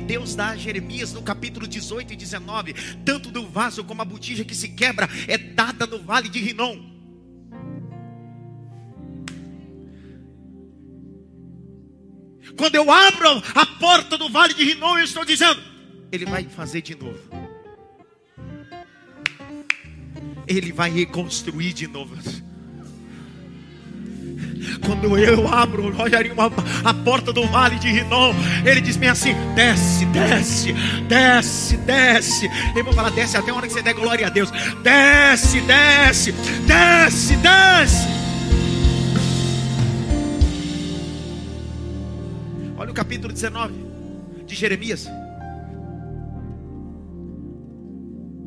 [0.04, 2.74] Deus dá a Jeremias no capítulo 18 e 19,
[3.04, 6.93] tanto do vaso como a botija que se quebra, é dada no vale de Rinom.
[12.58, 15.60] Quando eu abro a porta do vale de Rinom, eu estou dizendo,
[16.12, 17.20] Ele vai fazer de novo.
[20.48, 22.16] Ele vai reconstruir de novo.
[24.86, 25.94] Quando eu abro,
[26.84, 28.34] a porta do vale de Rinom,
[28.66, 30.74] ele diz bem assim: desce, desce,
[31.08, 32.50] desce, desce.
[32.76, 34.52] Eu vou falar, desce até a hora que você der glória a Deus.
[34.82, 36.32] Desce, desce,
[36.66, 38.13] desce, desce.
[42.94, 43.74] Olha o capítulo 19
[44.46, 45.08] de Jeremias,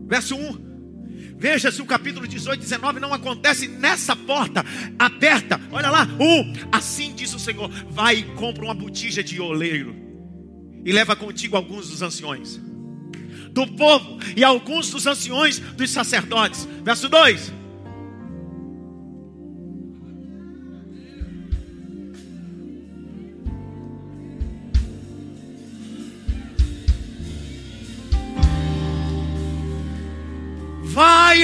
[0.06, 1.36] verso 1.
[1.36, 4.64] Veja se o capítulo 18, 19 não acontece nessa porta
[4.96, 5.60] aberta.
[5.72, 6.52] Olha lá, um.
[6.70, 9.96] Assim diz o Senhor: vai e compra uma botija de oleiro
[10.84, 12.60] e leva contigo alguns dos anciões
[13.50, 16.68] do povo e alguns dos anciões dos sacerdotes.
[16.84, 17.52] Verso 2.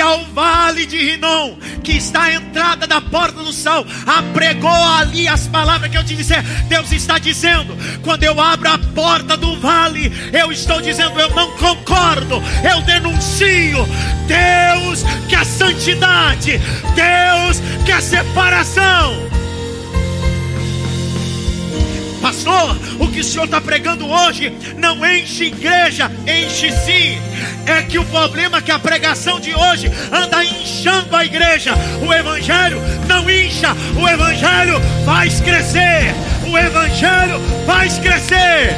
[0.02, 5.46] Ao vale de Rinom, que está à entrada da porta do sal, apregou ali as
[5.46, 6.42] palavras que eu te disser.
[6.68, 11.50] Deus está dizendo: quando eu abro a porta do vale, eu estou dizendo, eu não
[11.56, 13.88] concordo, eu denuncio.
[14.26, 16.60] Deus quer santidade,
[16.94, 19.32] Deus quer separação.
[22.32, 27.20] Pastor, o que o senhor está pregando hoje não enche igreja, enche sim.
[27.66, 31.74] É que o problema é que a pregação de hoje anda inchando a igreja.
[32.00, 36.14] O evangelho não incha, o evangelho faz crescer.
[36.50, 38.76] O evangelho faz crescer.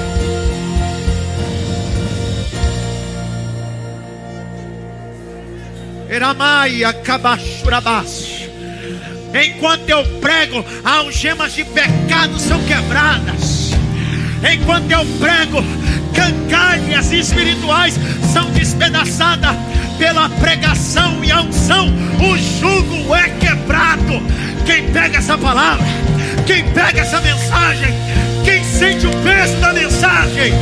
[6.11, 8.44] Eramai acabachurabás.
[9.35, 13.73] Enquanto eu prego, algemas de pecado são quebradas.
[14.49, 15.59] Enquanto eu prego,
[16.15, 17.99] cangalhas espirituais
[18.33, 19.57] são despedaçadas
[19.99, 21.89] pela pregação e a unção.
[22.21, 24.23] O jugo é quebrado.
[24.65, 25.85] Quem pega essa palavra,
[26.47, 27.93] quem pega essa mensagem,
[28.45, 30.53] quem sente o peso da mensagem.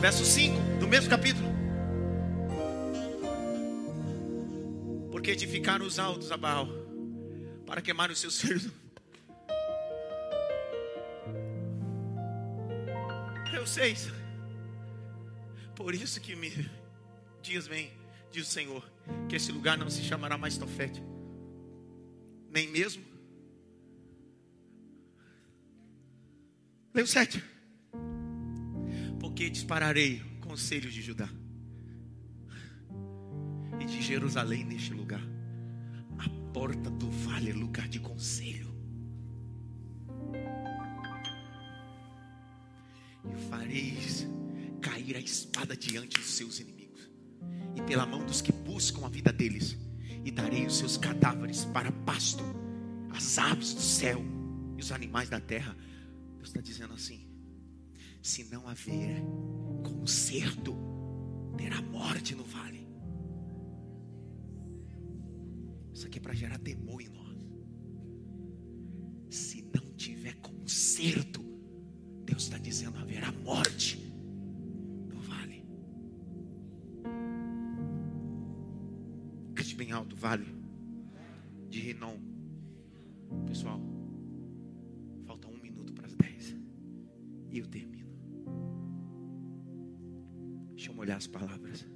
[0.00, 1.47] Verso 5 do mesmo capítulo.
[5.28, 6.66] Porque edificaram os altos a Baal
[7.66, 8.72] para queimar os seus filhos.
[13.52, 14.10] Eu sei isso.
[15.76, 16.50] Por isso que me
[17.42, 17.92] dias vem,
[18.32, 18.82] diz o Senhor,
[19.28, 21.02] que esse lugar não se chamará mais Tofete,
[22.50, 23.04] nem mesmo.
[26.94, 27.44] Leio sete.
[29.20, 31.28] Porque dispararei conselhos de Judá
[33.88, 35.22] de Jerusalém neste lugar.
[36.18, 38.68] A porta do vale é lugar de conselho.
[43.24, 44.26] E fareis
[44.80, 47.10] cair a espada diante dos seus inimigos,
[47.76, 49.76] e pela mão dos que buscam a vida deles,
[50.24, 52.44] e darei os seus cadáveres para pasto,
[53.10, 54.22] as aves do céu
[54.76, 55.76] e os animais da terra.
[56.36, 57.26] Deus está dizendo assim:
[58.22, 59.22] se não haver
[59.82, 60.76] conserto,
[61.56, 62.67] terá morte no vale.
[65.98, 67.44] Isso aqui é para gerar temor em nós.
[69.28, 71.42] Se não tiver conserto,
[72.24, 73.98] Deus está dizendo: haverá morte
[75.08, 75.66] no vale.
[79.52, 80.46] Grite bem alto, vale
[81.68, 82.16] de Rinom.
[83.44, 83.80] Pessoal,
[85.26, 86.54] falta um minuto para as dez.
[87.50, 88.14] E eu termino.
[90.76, 91.88] Deixa eu molhar as palavras.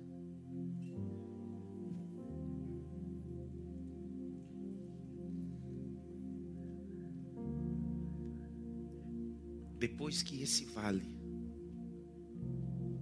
[9.93, 11.07] Depois que esse vale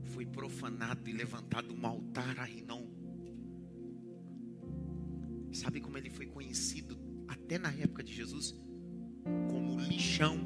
[0.03, 2.84] foi profanado e levantado um altar a Rinom,
[5.53, 8.57] sabe como ele foi conhecido até na época de Jesus?
[9.49, 10.36] Como lixão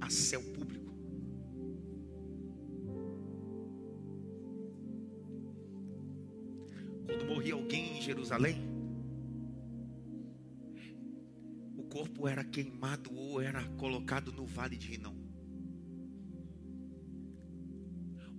[0.00, 0.92] a céu público.
[7.06, 8.56] Quando morria alguém em Jerusalém,
[12.52, 15.16] queimado ou era colocado no vale de Rinom.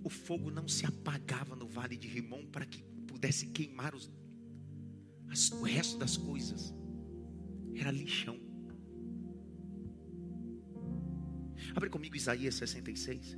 [0.04, 4.12] O fogo não se apagava no vale de Rimon para que pudesse queimar os,
[5.30, 6.74] as, o resto das coisas.
[7.74, 8.38] Era lixão.
[11.74, 13.36] Abre comigo Isaías 66,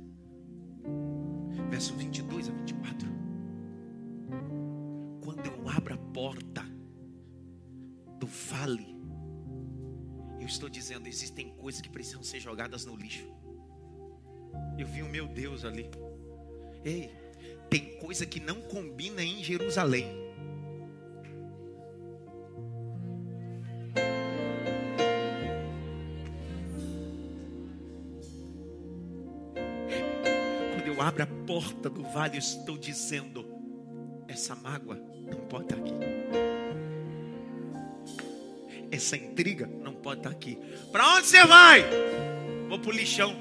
[1.69, 3.07] verso 22 a 24.
[5.21, 6.63] Quando eu abro a porta
[8.19, 8.96] do vale,
[10.47, 13.27] eu estou dizendo: existem coisas que precisam ser jogadas no lixo.
[14.77, 15.89] Eu vi o meu Deus ali.
[16.85, 17.11] Ei,
[17.69, 20.07] tem coisa que não combina em Jerusalém.
[30.73, 33.45] Quando eu abro a porta do vale, eu estou dizendo:
[34.29, 36.46] essa mágoa não pode estar aqui.
[38.97, 40.57] Essa intriga não pode estar aqui.
[40.91, 41.85] Para onde você vai?
[42.67, 43.35] Vou para o lixão.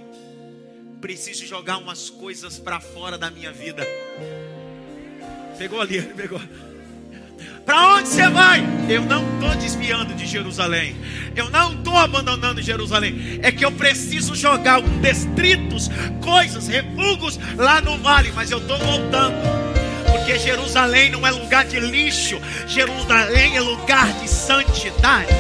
[1.01, 3.83] Preciso jogar umas coisas para fora da minha vida.
[5.57, 6.39] Pegou ali, pegou.
[7.65, 8.63] Para onde você vai?
[8.87, 10.95] Eu não estou desviando de Jerusalém.
[11.35, 13.41] Eu não estou abandonando Jerusalém.
[13.43, 15.89] É que eu preciso jogar destritos,
[16.23, 18.31] coisas, refugos lá no vale.
[18.33, 19.66] Mas eu estou voltando.
[20.27, 22.35] Porque Jerusalém não é lugar de lixo.
[22.67, 25.31] Jerusalém é lugar de santidade.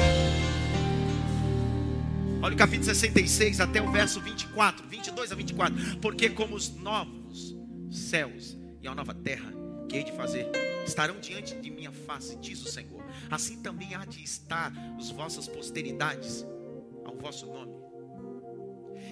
[2.41, 5.97] Olha o capítulo 66 até o verso 24, 22 a 24.
[6.01, 7.57] Porque como os novos
[7.91, 9.53] céus e a nova terra
[9.89, 10.49] que hei de fazer
[10.87, 13.05] estarão diante de minha face, diz o Senhor.
[13.28, 16.47] Assim também há de estar as vossas posteridades
[17.05, 17.86] ao vosso nome.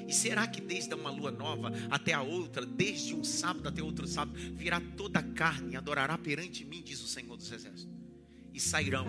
[0.07, 4.07] E será que desde uma lua nova até a outra, desde um sábado até outro
[4.07, 7.88] sábado, virá toda a carne e adorará perante mim, diz o Senhor dos Exércitos.
[8.52, 9.07] E sairão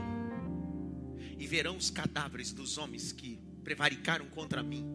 [1.38, 4.86] e verão os cadáveres dos homens que prevaricaram contra mim,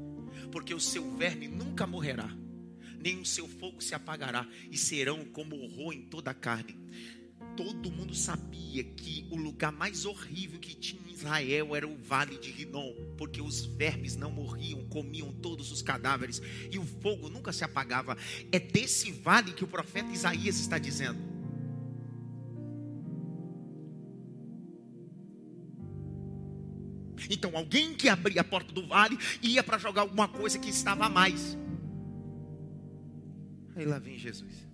[0.51, 2.30] porque o seu verme nunca morrerá,
[2.98, 6.76] nem o seu fogo se apagará, e serão como horror em toda a carne.
[7.57, 12.50] Todo mundo sabia que o lugar mais horrível que tinha Israel era o vale de
[12.50, 16.40] Rinom, porque os vermes não morriam, comiam todos os cadáveres
[16.70, 18.16] e o fogo nunca se apagava.
[18.50, 21.18] É desse vale que o profeta Isaías está dizendo.
[27.28, 31.04] Então, alguém que abria a porta do vale ia para jogar alguma coisa que estava
[31.04, 31.56] a mais.
[33.76, 34.70] Aí lá vem Jesus.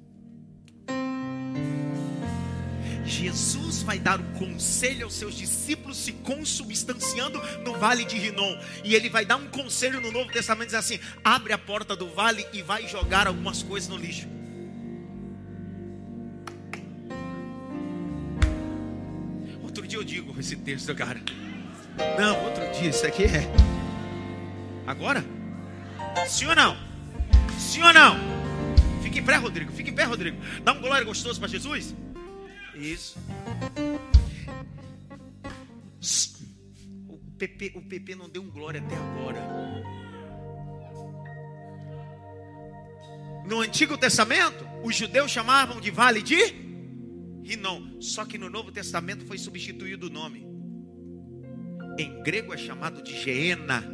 [3.07, 8.59] Jesus vai dar um conselho aos seus discípulos se consubstanciando no vale de Rinom.
[8.85, 12.09] E ele vai dar um conselho no Novo Testamento, diz assim: abre a porta do
[12.09, 14.29] vale e vai jogar algumas coisas no lixo.
[19.63, 21.21] Outro dia eu digo esse texto, cara.
[22.19, 23.51] Não, outro dia, isso aqui é.
[24.87, 25.25] Agora?
[26.29, 26.77] Sim ou não?
[27.59, 28.17] Sim ou não?
[29.03, 29.73] Fique em pé, Rodrigo.
[29.73, 30.37] Fique em pé, Rodrigo.
[30.63, 31.95] Dá um glória gostoso para Jesus.
[32.77, 33.19] Isso.
[37.09, 39.41] O PP, o PP não deu um glória até agora.
[43.47, 46.37] No Antigo Testamento, os judeus chamavam de vale de
[47.43, 48.01] Rinom.
[48.01, 50.47] Só que no Novo Testamento foi substituído o nome.
[51.99, 53.85] Em grego é chamado de Geena.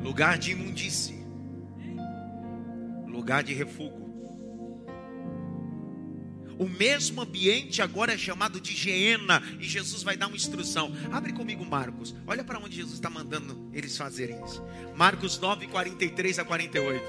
[0.00, 1.18] Lugar de imundície.
[3.06, 4.09] Lugar de refúgio.
[6.60, 9.42] O mesmo ambiente agora é chamado de Geena.
[9.58, 10.94] E Jesus vai dar uma instrução.
[11.10, 12.14] Abre comigo Marcos.
[12.26, 14.62] Olha para onde Jesus está mandando eles fazerem isso.
[14.94, 17.02] Marcos 9, 43 a 48.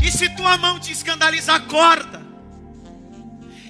[0.00, 2.22] E se tua mão te escandalizar, corta.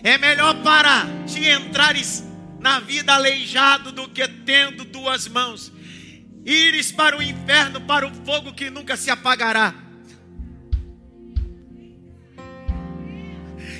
[0.02, 2.24] É melhor para te entrares
[2.60, 5.72] na vida aleijado do que tendo duas mãos.
[6.44, 9.81] Ires para o inferno, para o fogo que nunca se apagará.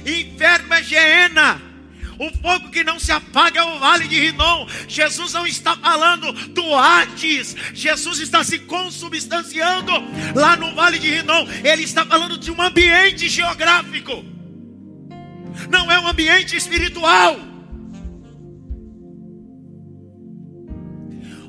[0.06, 1.72] Inferno é Geena.
[2.18, 4.66] O fogo que não se apaga é o vale de Rinom.
[4.86, 7.56] Jesus não está falando do Hades.
[7.74, 9.90] Jesus está se consubstanciando
[10.34, 11.46] lá no vale de Rinom.
[11.64, 14.24] Ele está falando de um ambiente geográfico.
[15.68, 17.36] Não é um ambiente espiritual.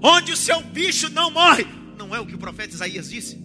[0.01, 1.67] Onde o seu bicho não morre.
[1.97, 3.41] Não é o que o profeta Isaías disse.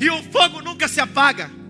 [0.00, 1.61] E o fogo nunca se apaga.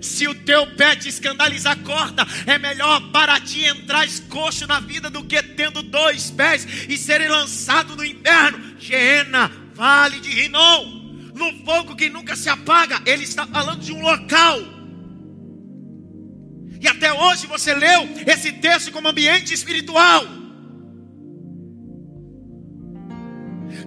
[0.00, 2.26] Se o teu pé te escandalizar, corta.
[2.46, 7.28] É melhor para ti entrar coxo na vida do que tendo dois pés e serem
[7.28, 8.76] lançado no inferno.
[8.78, 11.00] Geena, vale de Rinom.
[11.34, 13.00] No fogo que nunca se apaga.
[13.04, 14.58] Ele está falando de um local.
[16.80, 20.39] E até hoje você leu esse texto como ambiente espiritual.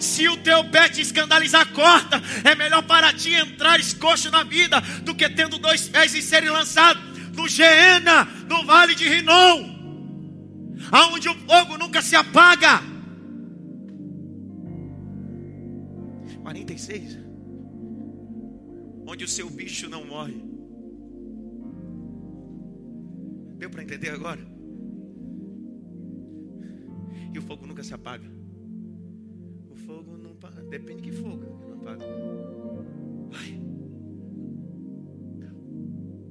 [0.03, 2.21] Se o teu pé te escandalizar, corta.
[2.43, 6.49] É melhor para ti entrar escoxo na vida do que tendo dois pés e serem
[6.49, 7.01] lançados
[7.33, 12.81] no Geena, no vale de Rinom, aonde o fogo nunca se apaga.
[16.43, 17.19] 46.
[19.07, 20.43] Onde o seu bicho não morre.
[23.57, 24.41] Deu para entender agora?
[27.33, 28.42] E o fogo nunca se apaga.
[30.69, 31.45] Depende de que fogo.
[31.67, 32.05] Não apaga.
[33.29, 33.61] Vai.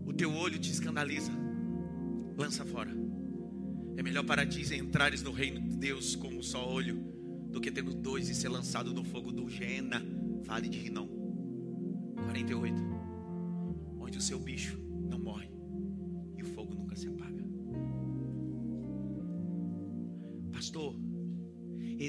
[0.04, 1.32] O teu olho te escandaliza.
[2.36, 2.90] Lança fora.
[3.96, 6.96] É melhor para ti entrares no reino de Deus como só olho
[7.50, 10.02] do que tendo dois e ser lançado no fogo do Gena,
[10.44, 11.06] vale de Rinom.
[12.24, 12.74] 48.
[14.00, 14.81] Onde o seu bicho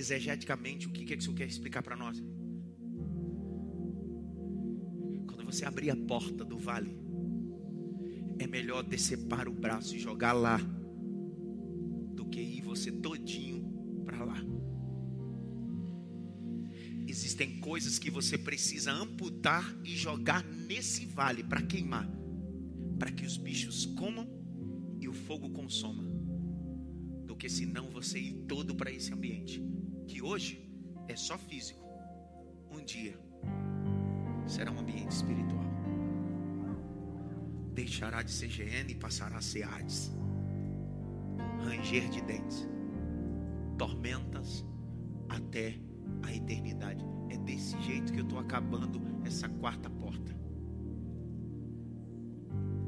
[0.03, 2.21] exegeticamente o que, que isso quer explicar para nós.
[5.27, 6.93] Quando você abrir a porta do vale,
[8.37, 10.57] é melhor decepar o braço e jogar lá
[12.15, 13.63] do que ir você todinho
[14.03, 14.43] para lá.
[17.07, 22.09] Existem coisas que você precisa amputar e jogar nesse vale para queimar,
[22.99, 24.27] para que os bichos comam
[24.99, 26.03] e o fogo consoma,
[27.25, 29.61] do que senão você ir todo para esse ambiente
[30.03, 30.69] que hoje
[31.07, 31.83] é só físico,
[32.71, 33.17] um dia
[34.45, 35.63] será um ambiente espiritual.
[37.73, 40.11] Deixará de ser GN e passará a ser Hades.
[41.65, 42.67] Ranger de dentes,
[43.77, 44.65] tormentas
[45.29, 45.79] até
[46.23, 47.03] a eternidade.
[47.29, 50.35] É desse jeito que eu estou acabando essa quarta porta.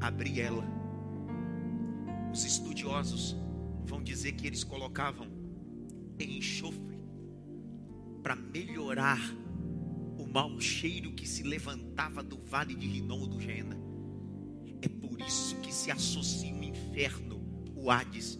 [0.00, 0.64] Abri ela.
[2.32, 3.36] Os estudiosos
[3.84, 5.26] vão dizer que eles colocavam
[6.18, 6.95] enxofre
[8.26, 9.20] para melhorar
[10.18, 13.78] o mau cheiro que se levantava do vale de Rinom do Gena.
[14.82, 17.40] É por isso que se associa o inferno,
[17.76, 18.36] o Hades,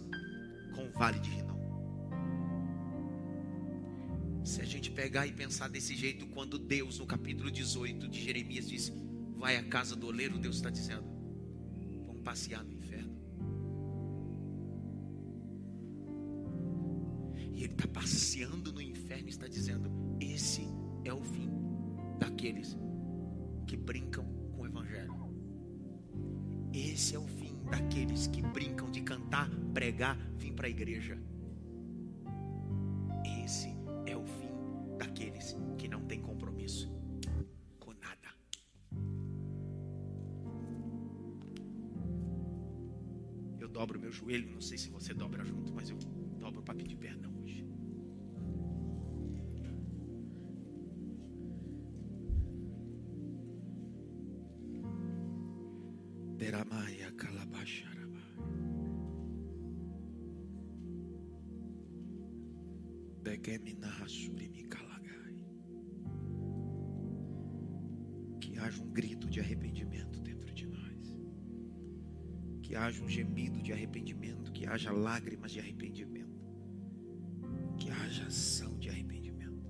[0.75, 1.57] com o vale de Rinom.
[4.43, 8.67] Se a gente pegar e pensar desse jeito, quando Deus, no capítulo 18 de Jeremias,
[8.67, 8.91] diz:
[9.37, 11.05] Vai à casa do oleiro, Deus está dizendo:
[12.05, 13.15] Vamos passear no inferno.
[17.55, 18.27] E Ele está passeando
[19.57, 19.89] dizendo:
[20.21, 20.67] esse
[21.03, 21.49] é o fim
[22.19, 22.77] daqueles
[23.65, 25.13] que brincam com o Evangelho.
[26.73, 31.17] Esse é o fim daqueles que brincam de cantar, pregar, vir para a igreja.
[33.43, 33.69] Esse
[34.05, 34.51] é o fim
[34.99, 36.91] daqueles que não têm compromisso
[37.79, 38.29] com nada.
[43.59, 45.97] Eu dobro meu joelho, não sei se você dobra junto, mas eu
[46.39, 47.65] dobro para pedir perdão hoje.
[68.41, 71.19] Que haja um grito de arrependimento dentro de nós.
[72.63, 74.51] Que haja um gemido de arrependimento.
[74.51, 76.43] Que haja lágrimas de arrependimento.
[77.77, 79.63] Que haja ação de arrependimento.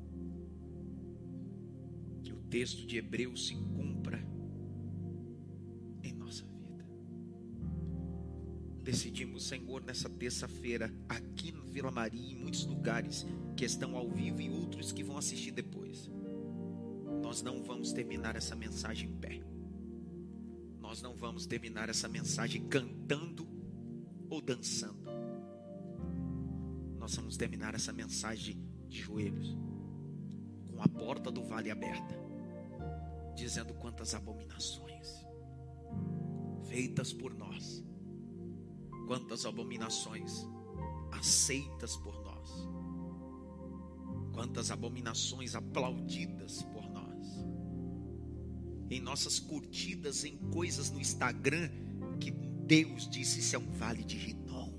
[2.24, 4.26] Que o texto de Hebreus se cumpra
[8.88, 13.26] decidimos, Senhor, nessa terça-feira, aqui no Vila Maria, em muitos lugares
[13.58, 16.10] que estão ao vivo e outros que vão assistir depois,
[17.22, 19.42] nós não vamos terminar essa mensagem em pé.
[20.80, 23.46] nós não vamos terminar essa mensagem cantando
[24.30, 25.04] ou dançando.
[26.98, 28.58] Nós vamos terminar essa mensagem
[28.88, 29.58] de joelhos,
[30.72, 32.18] com a porta do vale aberta,
[33.36, 35.28] dizendo quantas abominações
[36.70, 37.84] feitas por nós,
[39.08, 40.45] quantas abominações
[41.12, 42.70] aceitas por nós,
[44.34, 47.26] quantas abominações aplaudidas por nós,
[48.89, 51.70] em nossas curtidas em coisas no Instagram
[52.20, 54.74] que Deus disse isso é um vale de Rinom.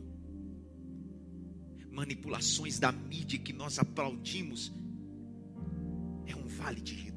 [1.90, 4.72] Manipulações da mídia que nós aplaudimos
[6.26, 7.07] é um vale de Rinom.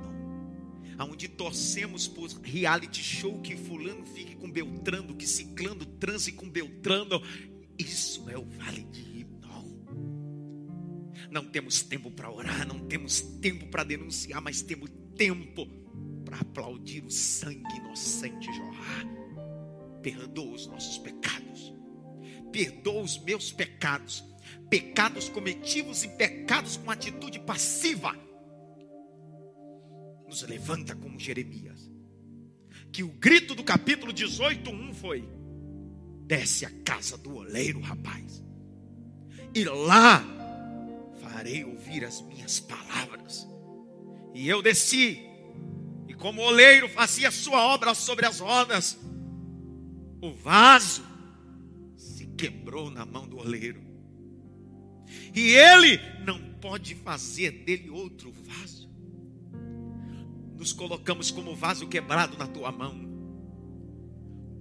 [1.04, 7.22] Onde torcemos por reality show que fulano fique com Beltrano, que ciclando transe com Beltrano.
[7.78, 9.12] Isso é o vale de.
[11.30, 15.66] Não temos tempo para orar, não temos tempo para denunciar, mas temos tempo
[16.26, 19.22] para aplaudir o sangue inocente jorrar
[20.02, 21.74] perdoa os nossos pecados,
[22.52, 24.24] perdoa os meus pecados,
[24.70, 28.16] pecados cometidos e pecados com atitude passiva.
[30.32, 31.92] Nos levanta como Jeremias.
[32.90, 35.28] Que o grito do capítulo 18, 1 foi:
[36.26, 38.42] desce a casa do oleiro, rapaz,
[39.54, 40.24] e lá
[41.22, 43.46] farei ouvir as minhas palavras.
[44.34, 45.20] E eu desci,
[46.08, 48.98] e como oleiro fazia sua obra sobre as rodas,
[50.22, 51.04] o vaso
[51.98, 53.84] se quebrou na mão do oleiro.
[55.36, 58.81] E ele não pode fazer dele outro vaso.
[60.62, 62.94] Nos colocamos como vaso quebrado na tua mão.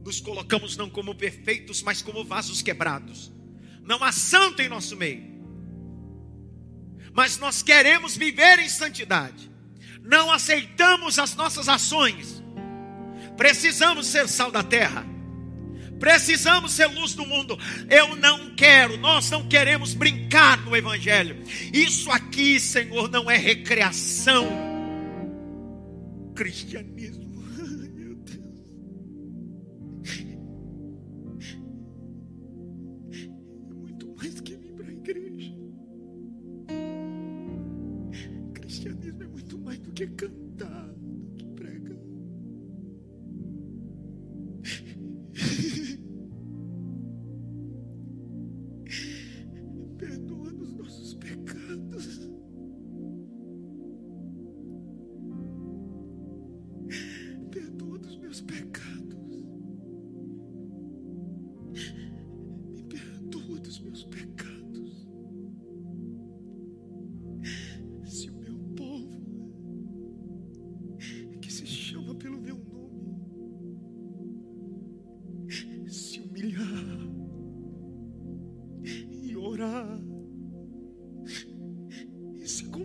[0.03, 3.31] Nos colocamos não como perfeitos, mas como vasos quebrados.
[3.83, 5.23] Não há santo em nosso meio.
[7.13, 9.51] Mas nós queremos viver em santidade.
[10.03, 12.43] Não aceitamos as nossas ações.
[13.37, 15.05] Precisamos ser sal da terra.
[15.99, 17.59] Precisamos ser luz do mundo.
[17.91, 21.45] Eu não quero, nós não queremos brincar no Evangelho.
[21.75, 24.70] Isso aqui, Senhor, não é recreação.
[26.41, 27.20] Christianism.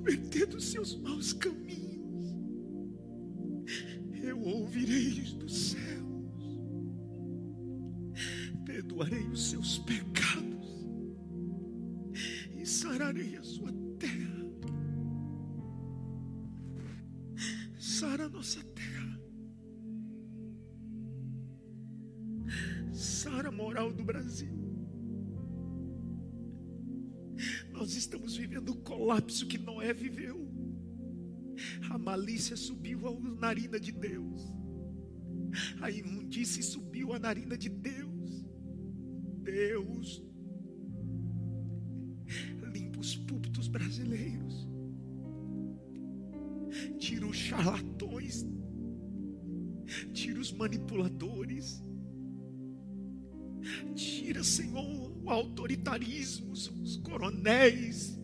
[0.06, 2.36] converter dos seus maus caminhos.
[4.22, 6.60] Eu ouvirei dos céus,
[8.66, 10.88] perdoarei os seus pecados
[12.56, 14.46] e sararei a sua terra.
[17.80, 19.20] Sara a nossa terra.
[22.94, 24.65] Sara a moral do Brasil.
[28.86, 30.48] Colapso que Noé viveu.
[31.90, 34.42] A malícia subiu à narina de Deus.
[35.82, 38.46] A imundície subiu à narina de Deus.
[39.44, 40.24] Deus
[42.74, 44.68] limpa os púlpitos brasileiros.
[46.98, 48.46] Tira os charlatões.
[50.14, 51.82] Tira os manipuladores.
[53.96, 58.20] Tira, Senhor, o autoritarismo, os coronéis,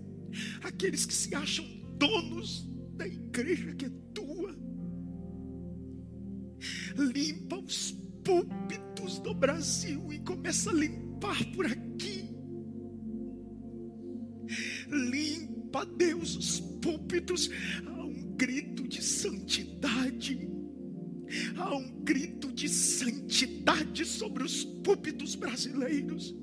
[0.64, 1.66] aqueles que se acham
[1.98, 4.56] donos da igreja que é tua.
[6.96, 7.92] Limpa os
[8.24, 12.30] púlpitos do Brasil e começa a limpar por aqui.
[14.88, 17.50] Limpa, Deus, os púlpitos.
[17.88, 20.48] Há um grito de santidade.
[21.56, 26.36] Há um grito de santidade sobre os púlpitos brasileiros.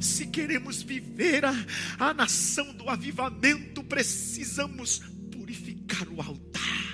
[0.00, 1.54] Se queremos viver a,
[1.98, 6.86] a nação do avivamento, precisamos purificar o altar.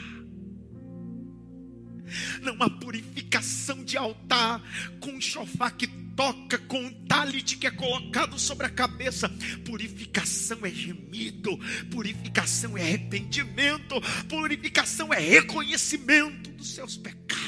[2.43, 4.63] Não há purificação de altar
[5.01, 9.29] com chofá que toca, com um talit que é colocado sobre a cabeça.
[9.65, 11.59] Purificação é gemido,
[11.91, 17.42] purificação é arrependimento, purificação é reconhecimento dos seus pecados.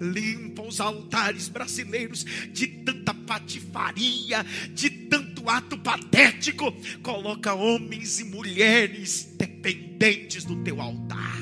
[0.00, 4.44] Limpa os altares brasileiros de tanta patifaria,
[4.74, 6.72] de tanto ato patético.
[7.02, 11.38] Coloca homens e mulheres dependentes do teu altar.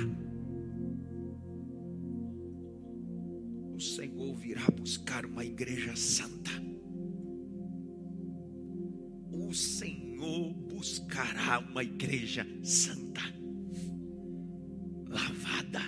[3.75, 6.51] O Senhor virá buscar uma igreja santa.
[9.31, 13.23] O Senhor buscará uma igreja santa,
[15.07, 15.81] lavada,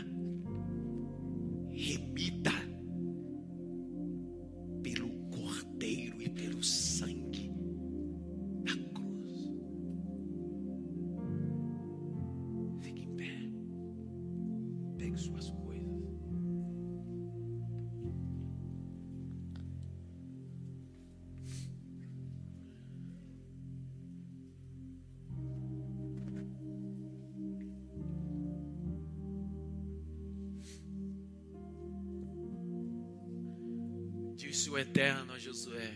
[35.71, 35.95] Josué: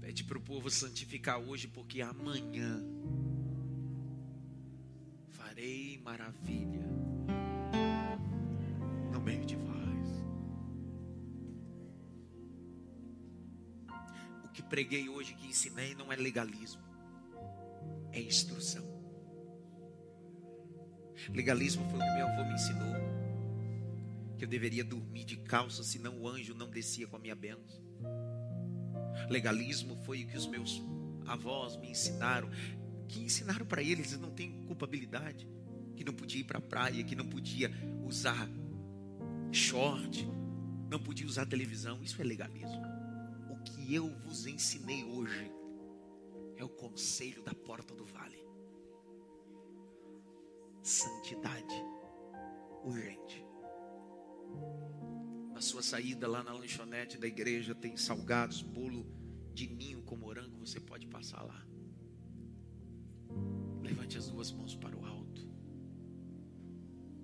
[0.00, 2.82] Pede para o povo santificar hoje, porque amanhã
[5.30, 6.86] farei maravilha
[9.12, 10.08] no meio de vós.
[14.44, 16.82] O que preguei hoje, que ensinei, não é legalismo,
[18.12, 18.86] é instrução.
[21.30, 23.17] Legalismo foi o que meu avô me ensinou
[24.38, 27.82] que eu deveria dormir de calça, senão o anjo não descia com a minha bênção.
[29.28, 30.80] Legalismo foi o que os meus
[31.26, 32.48] avós me ensinaram,
[33.08, 35.46] que ensinaram para eles, não têm culpabilidade,
[35.96, 37.70] que não podia ir para a praia, que não podia
[38.06, 38.48] usar
[39.50, 40.26] short,
[40.88, 42.00] não podia usar televisão.
[42.02, 42.82] Isso é legalismo.
[43.50, 45.50] O que eu vos ensinei hoje
[46.56, 48.38] é o conselho da porta do vale.
[50.82, 51.74] Santidade
[52.84, 53.47] urgente.
[55.52, 59.04] Na sua saída lá na lanchonete da igreja tem salgados, bolo
[59.52, 61.66] de ninho com morango, você pode passar lá.
[63.82, 65.48] Levante as duas mãos para o alto.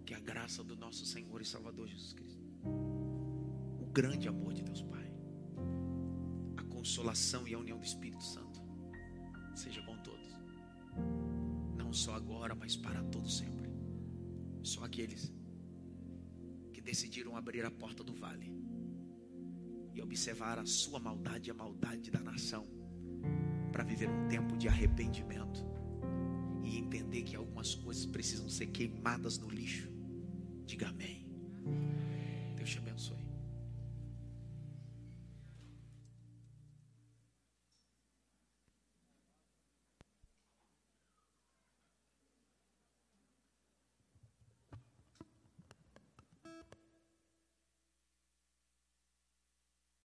[0.04, 2.42] Que a graça do nosso Senhor e Salvador Jesus Cristo,
[3.80, 5.12] o grande amor de Deus Pai,
[6.56, 8.60] a consolação e a união do Espírito Santo,
[9.54, 10.36] seja com todos.
[11.76, 13.70] Não só agora, mas para todos sempre.
[14.64, 15.32] Só aqueles
[16.84, 18.52] decidiram abrir a porta do vale
[19.92, 22.66] e observar a sua maldade e a maldade da nação
[23.72, 25.64] para viver um tempo de arrependimento
[26.62, 29.90] e entender que algumas coisas precisam ser queimadas no lixo.
[30.64, 31.26] Diga amém.
[32.56, 33.23] Deus te abençoe.